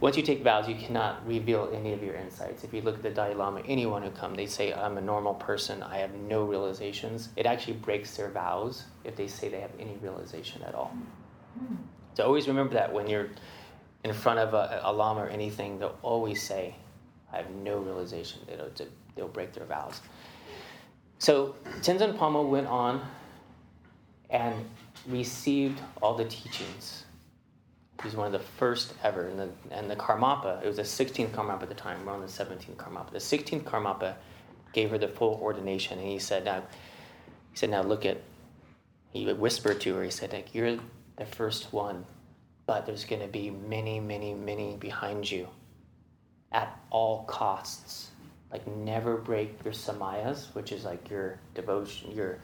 once 0.00 0.16
you 0.16 0.22
take 0.22 0.42
vows, 0.42 0.68
you 0.68 0.74
cannot 0.74 1.26
reveal 1.26 1.70
any 1.74 1.92
of 1.92 2.02
your 2.02 2.14
insights. 2.14 2.64
If 2.64 2.72
you 2.72 2.80
look 2.82 2.96
at 2.96 3.02
the 3.02 3.10
Dalai 3.10 3.34
Lama, 3.34 3.62
anyone 3.66 4.02
who 4.02 4.10
come, 4.10 4.34
they 4.34 4.46
say, 4.46 4.72
I'm 4.72 4.98
a 4.98 5.00
normal 5.00 5.34
person, 5.34 5.82
I 5.82 5.98
have 5.98 6.14
no 6.14 6.44
realizations. 6.44 7.28
It 7.36 7.46
actually 7.46 7.74
breaks 7.74 8.16
their 8.16 8.30
vows 8.30 8.84
if 9.04 9.16
they 9.16 9.28
say 9.28 9.48
they 9.48 9.60
have 9.60 9.72
any 9.78 9.96
realization 10.02 10.62
at 10.62 10.74
all. 10.74 10.96
So 12.14 12.24
always 12.24 12.48
remember 12.48 12.74
that 12.74 12.92
when 12.92 13.08
you're 13.08 13.28
in 14.04 14.12
front 14.12 14.38
of 14.38 14.54
a, 14.54 14.80
a 14.82 14.92
Lama 14.92 15.22
or 15.24 15.28
anything, 15.28 15.78
they'll 15.78 15.98
always 16.02 16.42
say, 16.42 16.74
I 17.32 17.36
have 17.36 17.50
no 17.50 17.78
realization. 17.78 18.40
They'll, 18.46 18.70
they'll 19.14 19.28
break 19.28 19.52
their 19.52 19.64
vows. 19.64 20.00
So 21.22 21.54
Tenzin 21.82 22.18
Palmo 22.18 22.48
went 22.48 22.66
on 22.66 23.00
and 24.28 24.56
received 25.06 25.80
all 26.02 26.16
the 26.16 26.24
teachings 26.24 27.04
He 28.02 28.08
was 28.08 28.16
one 28.16 28.26
of 28.26 28.32
the 28.32 28.40
first 28.40 28.94
ever. 29.04 29.28
And 29.28 29.38
the, 29.38 29.48
and 29.70 29.88
the 29.88 29.94
Karmapa, 29.94 30.60
it 30.64 30.66
was 30.66 30.78
the 30.78 30.82
16th 30.82 31.30
Karmapa 31.30 31.62
at 31.62 31.68
the 31.68 31.76
time, 31.76 32.04
we're 32.04 32.12
on 32.12 32.22
the 32.22 32.26
17th 32.26 32.74
Karmapa. 32.74 33.12
The 33.12 33.18
16th 33.18 33.62
Karmapa 33.62 34.16
gave 34.72 34.90
her 34.90 34.98
the 34.98 35.06
full 35.06 35.38
ordination, 35.40 36.00
and 36.00 36.08
he 36.08 36.18
said, 36.18 36.44
now, 36.44 36.64
he 37.52 37.56
said, 37.56 37.70
now 37.70 37.82
look 37.82 38.04
at, 38.04 38.20
he 39.12 39.32
whispered 39.32 39.80
to 39.82 39.94
her, 39.94 40.02
he 40.02 40.10
said, 40.10 40.32
like, 40.32 40.52
you're 40.56 40.76
the 41.18 41.26
first 41.26 41.72
one, 41.72 42.04
but 42.66 42.84
there's 42.84 43.04
going 43.04 43.22
to 43.22 43.28
be 43.28 43.48
many, 43.48 44.00
many, 44.00 44.34
many 44.34 44.74
behind 44.74 45.30
you 45.30 45.46
at 46.50 46.76
all 46.90 47.22
costs. 47.26 48.11
Like, 48.52 48.66
never 48.66 49.16
break 49.16 49.64
your 49.64 49.72
samayas, 49.72 50.54
which 50.54 50.72
is 50.72 50.84
like 50.84 51.08
your 51.08 51.40
devotion, 51.54 52.12
your, 52.12 52.38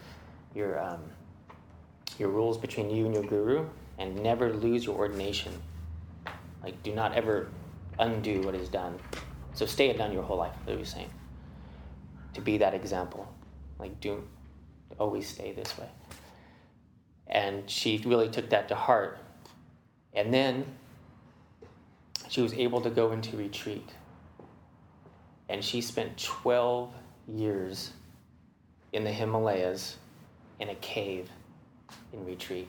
your, 0.54 0.82
um, 0.82 1.02
your 2.18 2.30
rules 2.30 2.56
between 2.56 2.88
you 2.88 3.04
and 3.04 3.14
your 3.14 3.24
guru 3.24 3.66
and 3.98 4.16
never 4.22 4.52
lose 4.52 4.86
your 4.86 4.96
ordination. 4.96 5.52
Like, 6.62 6.82
do 6.82 6.94
not 6.94 7.14
ever 7.14 7.48
undo 7.98 8.40
what 8.40 8.54
is 8.54 8.68
done. 8.68 8.98
So 9.54 9.66
stay 9.66 9.90
it 9.90 9.98
done 9.98 10.12
your 10.12 10.22
whole 10.22 10.38
life, 10.38 10.54
what 10.64 10.78
he's 10.78 10.92
saying. 10.92 11.10
To 12.34 12.40
be 12.40 12.58
that 12.58 12.74
example. 12.74 13.28
Like, 13.78 14.00
do 14.00 14.22
always 14.98 15.28
stay 15.28 15.52
this 15.52 15.76
way. 15.78 15.88
And 17.26 17.68
she 17.68 18.02
really 18.06 18.28
took 18.28 18.50
that 18.50 18.68
to 18.68 18.74
heart. 18.74 19.18
And 20.14 20.32
then 20.32 20.64
she 22.28 22.40
was 22.40 22.52
able 22.54 22.80
to 22.80 22.90
go 22.90 23.12
into 23.12 23.36
retreat. 23.36 23.88
And 25.48 25.64
she 25.64 25.80
spent 25.80 26.16
12 26.18 26.92
years 27.26 27.92
in 28.92 29.04
the 29.04 29.12
Himalayas 29.12 29.96
in 30.60 30.68
a 30.68 30.74
cave 30.76 31.30
in 32.12 32.24
retreat 32.24 32.68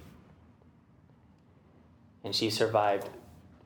and 2.23 2.35
she 2.35 2.49
survived 2.49 3.09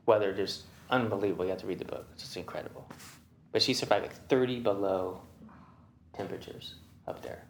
weather 0.06 0.34
just 0.34 0.64
unbelievable. 0.90 1.46
You 1.46 1.52
have 1.52 1.62
to 1.62 1.68
read 1.68 1.80
the 1.80 1.86
book; 1.86 2.08
it's 2.14 2.24
just 2.24 2.38
incredible. 2.38 2.88
But 3.52 3.62
she 3.62 3.74
survived 3.74 4.04
like 4.04 4.30
30 4.30 4.60
below 4.60 5.22
temperatures 6.14 6.76
up 7.08 7.22
there, 7.22 7.44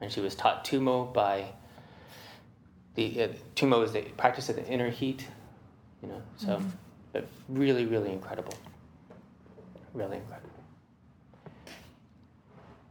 and 0.00 0.10
she 0.10 0.20
was 0.20 0.34
taught 0.34 0.64
tumo 0.64 1.12
by 1.12 1.46
the 2.94 3.22
uh, 3.22 3.28
tumo 3.54 3.84
is 3.84 3.92
the 3.92 4.02
practice 4.16 4.48
of 4.48 4.56
the 4.56 4.66
inner 4.66 4.90
heat, 4.90 5.26
you 6.02 6.08
know. 6.08 6.22
So, 6.36 6.46
mm-hmm. 6.48 6.68
but 7.12 7.26
really, 7.48 7.86
really 7.86 8.12
incredible, 8.12 8.54
really 9.94 10.18
incredible. 10.18 10.50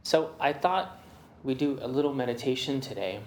So 0.02 0.32
I 0.40 0.52
thought 0.52 1.00
we 1.42 1.54
do 1.54 1.78
a 1.80 1.88
little 1.88 2.12
meditation 2.12 2.80
today 2.80 3.20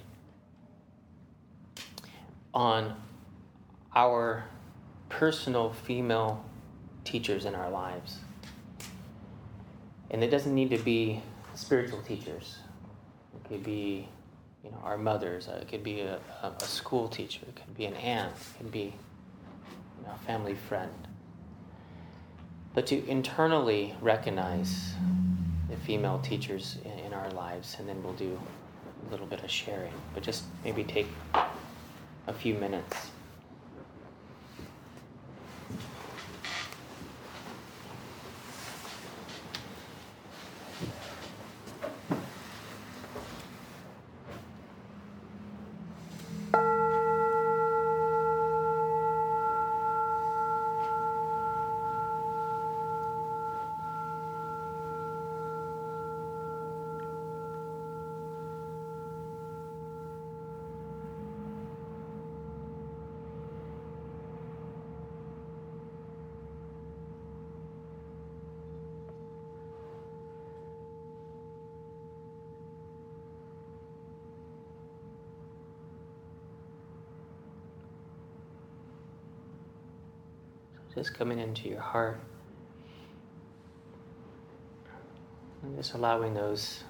on 2.54 2.96
our 3.96 4.46
personal 5.10 5.72
female 5.72 6.44
teachers 7.04 7.46
in 7.46 7.56
our 7.56 7.70
lives. 7.70 8.18
And 10.12 10.24
it 10.24 10.30
doesn't 10.30 10.54
need 10.54 10.70
to 10.72 10.78
be 10.78 11.22
spiritual 11.56 12.02
teachers. 12.02 12.58
It 13.36 13.48
could 13.48 13.64
be, 13.64 14.08
you 14.64 14.72
know, 14.72 14.78
our 14.84 14.98
mothers. 14.98 15.48
Uh, 15.48 15.60
it 15.62 15.68
could 15.68 15.84
be 15.84 16.02
a, 16.02 16.20
a, 16.44 16.64
school 16.64 17.08
teacher. 17.08 17.42
It 17.48 17.56
could 17.56 17.76
be 17.76 17.86
an 17.86 17.96
aunt. 17.96 18.32
It 18.32 18.58
could 18.58 18.72
be, 18.72 18.94
you 20.00 20.06
know, 20.06 20.14
a 20.14 20.26
family 20.26 20.56
friend. 20.56 20.92
But 22.74 22.88
to 22.88 23.08
internally 23.08 23.96
recognize 24.02 24.94
the 25.70 25.76
female 25.78 26.20
teachers 26.20 26.78
in, 26.84 27.06
in 27.06 27.14
our 27.14 27.30
lives, 27.32 27.76
and 27.80 27.88
then 27.88 28.02
we'll 28.04 28.14
do 28.14 28.40
a 29.08 29.12
little 29.12 29.28
bit 29.28 29.44
of 29.44 29.52
sharing. 29.52 29.94
But 30.14 30.24
just 30.24 30.44
maybe 30.64 30.84
take 30.84 31.08
a 32.28 32.34
few 32.34 32.56
minutes. 32.56 33.12
Just 80.96 81.14
coming 81.14 81.40
into 81.40 81.70
your 81.70 81.82
heart. 81.82 82.20
And 85.62 85.76
just 85.76 85.94
allowing 85.94 86.34
those 86.34 86.84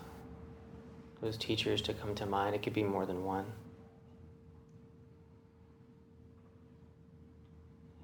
those 1.22 1.38
teachers 1.38 1.82
to 1.82 1.94
come 1.94 2.14
to 2.16 2.26
mind. 2.26 2.54
It 2.54 2.64
could 2.64 2.74
be 2.74 2.84
more 2.84 3.06
than 3.06 3.24
one. 3.24 3.46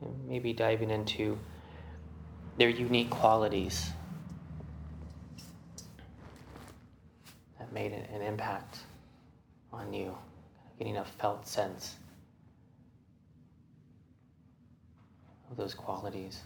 And 0.01 0.25
maybe 0.25 0.53
diving 0.53 0.89
into 0.89 1.37
their 2.57 2.69
unique 2.69 3.09
qualities 3.09 3.89
that 7.57 7.73
made 7.73 7.91
an 7.91 8.21
impact 8.21 8.79
on 9.73 9.93
you, 9.93 10.15
getting 10.77 10.95
a 10.95 11.03
felt 11.03 11.45
sense 11.45 11.97
those 15.59 15.73
qualities. 15.73 16.39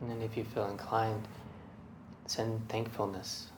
And 0.00 0.10
then 0.10 0.22
if 0.22 0.36
you 0.36 0.44
feel 0.44 0.66
inclined, 0.66 1.26
send 2.26 2.68
thankfulness 2.68 3.48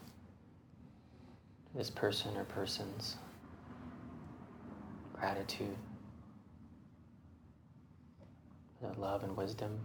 to 1.70 1.78
this 1.78 1.90
person 1.90 2.36
or 2.36 2.44
persons, 2.44 3.16
gratitude, 5.12 5.76
love 8.96 9.22
and 9.22 9.36
wisdom. 9.36 9.78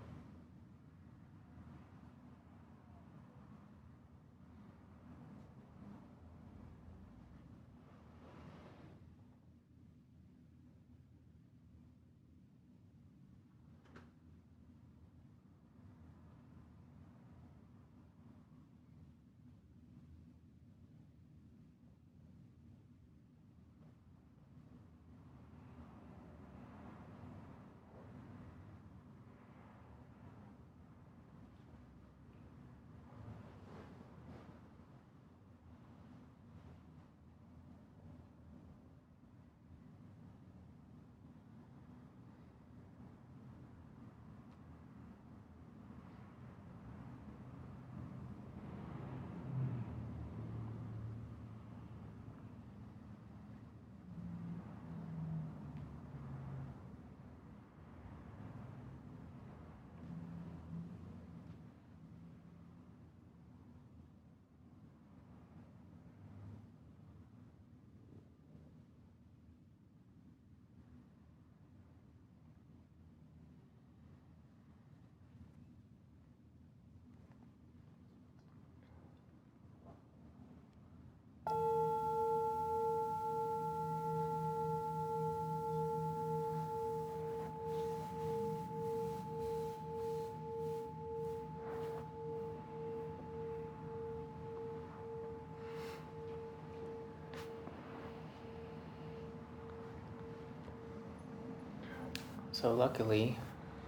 So 102.65 102.73
luckily, 102.73 103.37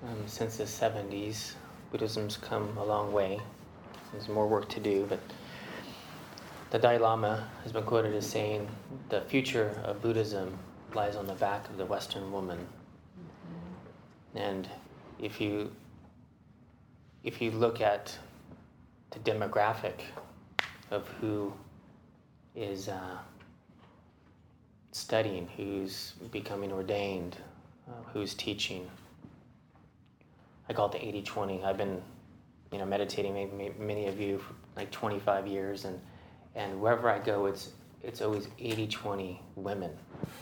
um, 0.04 0.28
since 0.28 0.58
the 0.58 0.66
70s, 0.66 1.56
Buddhism's 1.92 2.38
come 2.38 2.78
a 2.78 2.86
long 2.86 3.12
way. 3.12 3.40
There's 4.12 4.30
more 4.30 4.46
work 4.48 4.70
to 4.70 4.80
do, 4.80 5.08
but 5.10 5.20
the 6.70 6.78
Dalai 6.78 7.00
Lama 7.00 7.50
has 7.64 7.72
been 7.72 7.86
quoted 7.86 8.14
as 8.14 8.28
saying, 8.30 8.70
"The 9.10 9.22
future 9.22 9.82
of 9.84 10.00
Buddhism 10.04 10.60
lies 10.94 11.16
on 11.16 11.26
the 11.26 11.34
back 11.34 11.68
of 11.70 11.78
the 11.78 11.88
Western 11.88 12.32
woman." 12.32 12.60
Mm-hmm. 12.60 14.38
And 14.38 14.70
if 15.18 15.42
you 15.42 15.72
if 17.24 17.42
you 17.42 17.50
look 17.50 17.82
at 17.82 18.16
the 19.10 19.18
demographic 19.18 20.02
of 20.92 21.08
who 21.20 21.52
is 22.54 22.90
uh, 22.90 23.18
studying, 24.92 25.48
who's 25.58 26.14
becoming 26.32 26.72
ordained, 26.72 27.38
who's 28.14 28.34
teaching. 28.34 28.90
I 30.70 30.74
call 30.74 30.88
it 30.88 30.94
the 30.94 31.06
80 31.06 31.22
20. 31.22 31.64
I've 31.64 31.78
been 31.78 32.02
you 32.72 32.80
know, 32.80 32.86
meditating, 32.86 33.34
maybe 33.34 33.74
many 33.80 34.08
of 34.08 34.20
you, 34.20 34.40
for 34.40 34.54
like 34.76 34.92
25 34.92 35.48
years, 35.48 35.86
and, 35.86 36.00
and 36.56 36.80
wherever 36.82 37.10
I 37.10 37.20
go, 37.20 37.46
it's, 37.46 37.72
it's 38.04 38.22
always 38.22 38.48
80 38.60 38.88
20 38.88 39.42
women 39.56 39.92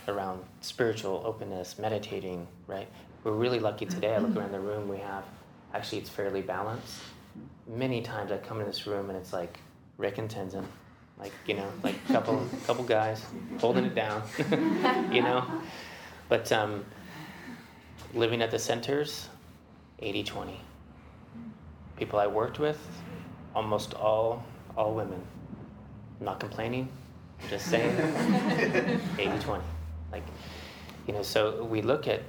around 0.07 0.43
spiritual 0.61 1.21
openness, 1.25 1.77
meditating, 1.77 2.47
right? 2.67 2.87
We're 3.23 3.33
really 3.33 3.59
lucky 3.59 3.85
today. 3.85 4.15
I 4.15 4.19
look 4.19 4.35
around 4.35 4.51
the 4.51 4.59
room, 4.59 4.87
we 4.87 4.97
have 4.97 5.23
actually, 5.73 5.99
it's 5.99 6.09
fairly 6.09 6.41
balanced. 6.41 7.01
Many 7.67 8.01
times 8.01 8.31
I 8.31 8.37
come 8.37 8.59
in 8.59 8.67
this 8.67 8.87
room 8.87 9.09
and 9.09 9.17
it's 9.17 9.33
like 9.33 9.59
Rick 9.97 10.17
and 10.17 10.29
Tenzin, 10.29 10.63
like, 11.19 11.33
you 11.45 11.55
know, 11.55 11.69
like 11.83 11.95
a 12.09 12.13
couple, 12.13 12.47
couple 12.65 12.83
guys 12.83 13.23
holding 13.59 13.85
it 13.85 13.95
down, 13.95 14.23
you 15.11 15.21
know? 15.21 15.45
But 16.29 16.51
um, 16.51 16.85
living 18.15 18.41
at 18.41 18.49
the 18.51 18.59
centers, 18.59 19.29
80 19.99 20.23
20. 20.23 20.59
People 21.97 22.19
I 22.19 22.27
worked 22.27 22.59
with, 22.59 22.79
almost 23.53 23.93
all 23.93 24.43
all 24.77 24.93
women. 24.93 25.21
I'm 26.19 26.25
not 26.25 26.39
complaining, 26.39 26.89
I'm 27.43 27.49
just 27.49 27.67
saying 27.67 27.91
80 29.19 29.39
20. 29.39 29.63
Like, 30.11 30.23
you 31.07 31.13
know, 31.13 31.21
so 31.21 31.63
we 31.63 31.81
look 31.81 32.07
at 32.07 32.21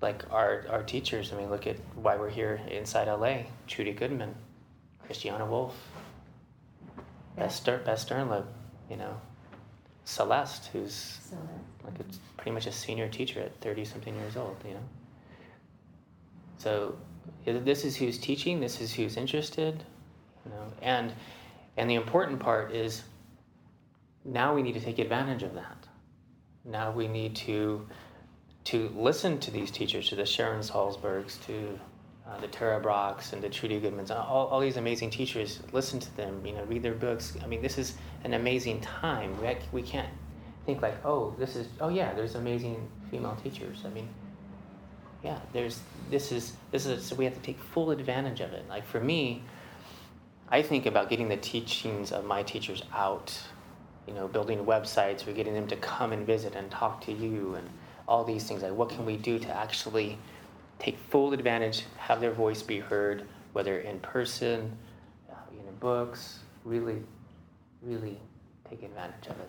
like 0.00 0.24
our, 0.30 0.66
our 0.70 0.82
teachers, 0.82 1.32
I 1.32 1.36
mean, 1.36 1.50
look 1.50 1.66
at 1.66 1.76
why 1.94 2.16
we're 2.16 2.30
here 2.30 2.60
Insight 2.70 3.08
LA. 3.08 3.44
Trudy 3.66 3.92
Goodman, 3.92 4.34
Christiane 5.04 5.48
Wolf, 5.48 5.74
Yeah. 7.36 7.44
Beth, 7.46 7.64
Beth 7.84 8.06
Sternlieb, 8.06 8.46
you 8.90 8.96
know. 8.96 9.16
Celeste, 10.04 10.66
who's 10.72 10.92
Celeste. 10.92 11.75
Like 11.86 12.00
a, 12.00 12.04
pretty 12.36 12.50
much 12.50 12.66
a 12.66 12.72
senior 12.72 13.08
teacher 13.08 13.40
at 13.40 13.58
30 13.60 13.84
something 13.84 14.14
years 14.16 14.36
old, 14.36 14.56
you 14.66 14.74
know. 14.74 14.80
So 16.58 16.96
this 17.44 17.84
is 17.84 17.96
who's 17.96 18.18
teaching, 18.18 18.60
this 18.60 18.80
is 18.80 18.92
who's 18.92 19.16
interested, 19.16 19.82
you 20.44 20.50
know, 20.50 20.72
and 20.82 21.12
and 21.76 21.90
the 21.90 21.94
important 21.94 22.40
part 22.40 22.72
is 22.72 23.02
now 24.24 24.54
we 24.54 24.62
need 24.62 24.72
to 24.72 24.80
take 24.80 24.98
advantage 24.98 25.42
of 25.42 25.54
that. 25.54 25.86
Now 26.64 26.90
we 26.90 27.06
need 27.06 27.36
to 27.36 27.86
to 28.64 28.90
listen 28.96 29.38
to 29.38 29.50
these 29.50 29.70
teachers, 29.70 30.08
to 30.08 30.16
the 30.16 30.26
Sharon 30.26 30.60
Salzbergs, 30.60 31.44
to 31.46 31.78
uh, 32.26 32.40
the 32.40 32.48
Tara 32.48 32.80
Brachs 32.80 33.32
and 33.32 33.40
the 33.40 33.48
Trudy 33.48 33.80
Goodmans, 33.80 34.10
all, 34.10 34.48
all 34.48 34.60
these 34.60 34.76
amazing 34.76 35.10
teachers, 35.10 35.60
listen 35.72 36.00
to 36.00 36.16
them, 36.16 36.44
you 36.44 36.52
know, 36.52 36.64
read 36.64 36.82
their 36.82 36.94
books. 36.94 37.36
I 37.42 37.46
mean, 37.46 37.62
this 37.62 37.78
is 37.78 37.94
an 38.24 38.34
amazing 38.34 38.80
time. 38.80 39.40
We, 39.40 39.56
we 39.70 39.82
can't 39.82 40.08
think 40.66 40.82
like, 40.82 40.96
oh, 41.04 41.34
this 41.38 41.56
is, 41.56 41.68
oh 41.80 41.88
yeah, 41.88 42.12
there's 42.12 42.34
amazing 42.34 42.88
female 43.10 43.38
teachers. 43.42 43.84
I 43.86 43.88
mean, 43.90 44.08
yeah, 45.22 45.38
there's, 45.52 45.80
this 46.10 46.32
is, 46.32 46.54
this 46.72 46.86
is, 46.86 47.04
so 47.04 47.14
we 47.14 47.24
have 47.24 47.34
to 47.34 47.40
take 47.40 47.58
full 47.58 47.92
advantage 47.92 48.40
of 48.40 48.52
it. 48.52 48.68
Like 48.68 48.84
for 48.84 49.00
me, 49.00 49.42
I 50.48 50.62
think 50.62 50.86
about 50.86 51.08
getting 51.08 51.28
the 51.28 51.36
teachings 51.36 52.12
of 52.12 52.24
my 52.24 52.42
teachers 52.42 52.82
out, 52.92 53.36
you 54.06 54.12
know, 54.12 54.28
building 54.28 54.64
websites 54.64 55.26
or 55.26 55.32
getting 55.32 55.54
them 55.54 55.68
to 55.68 55.76
come 55.76 56.12
and 56.12 56.26
visit 56.26 56.54
and 56.54 56.70
talk 56.70 57.00
to 57.06 57.12
you 57.12 57.54
and 57.54 57.68
all 58.06 58.24
these 58.24 58.44
things. 58.44 58.62
Like, 58.62 58.72
what 58.74 58.88
can 58.88 59.06
we 59.06 59.16
do 59.16 59.38
to 59.38 59.48
actually 59.48 60.18
take 60.78 60.98
full 61.10 61.32
advantage, 61.32 61.84
have 61.96 62.20
their 62.20 62.32
voice 62.32 62.62
be 62.62 62.78
heard, 62.78 63.26
whether 63.52 63.78
in 63.78 63.98
person, 64.00 64.76
uh, 65.30 65.34
in 65.50 65.74
books, 65.76 66.40
really, 66.64 67.02
really 67.82 68.18
take 68.68 68.82
advantage 68.82 69.26
of 69.28 69.40
it. 69.40 69.48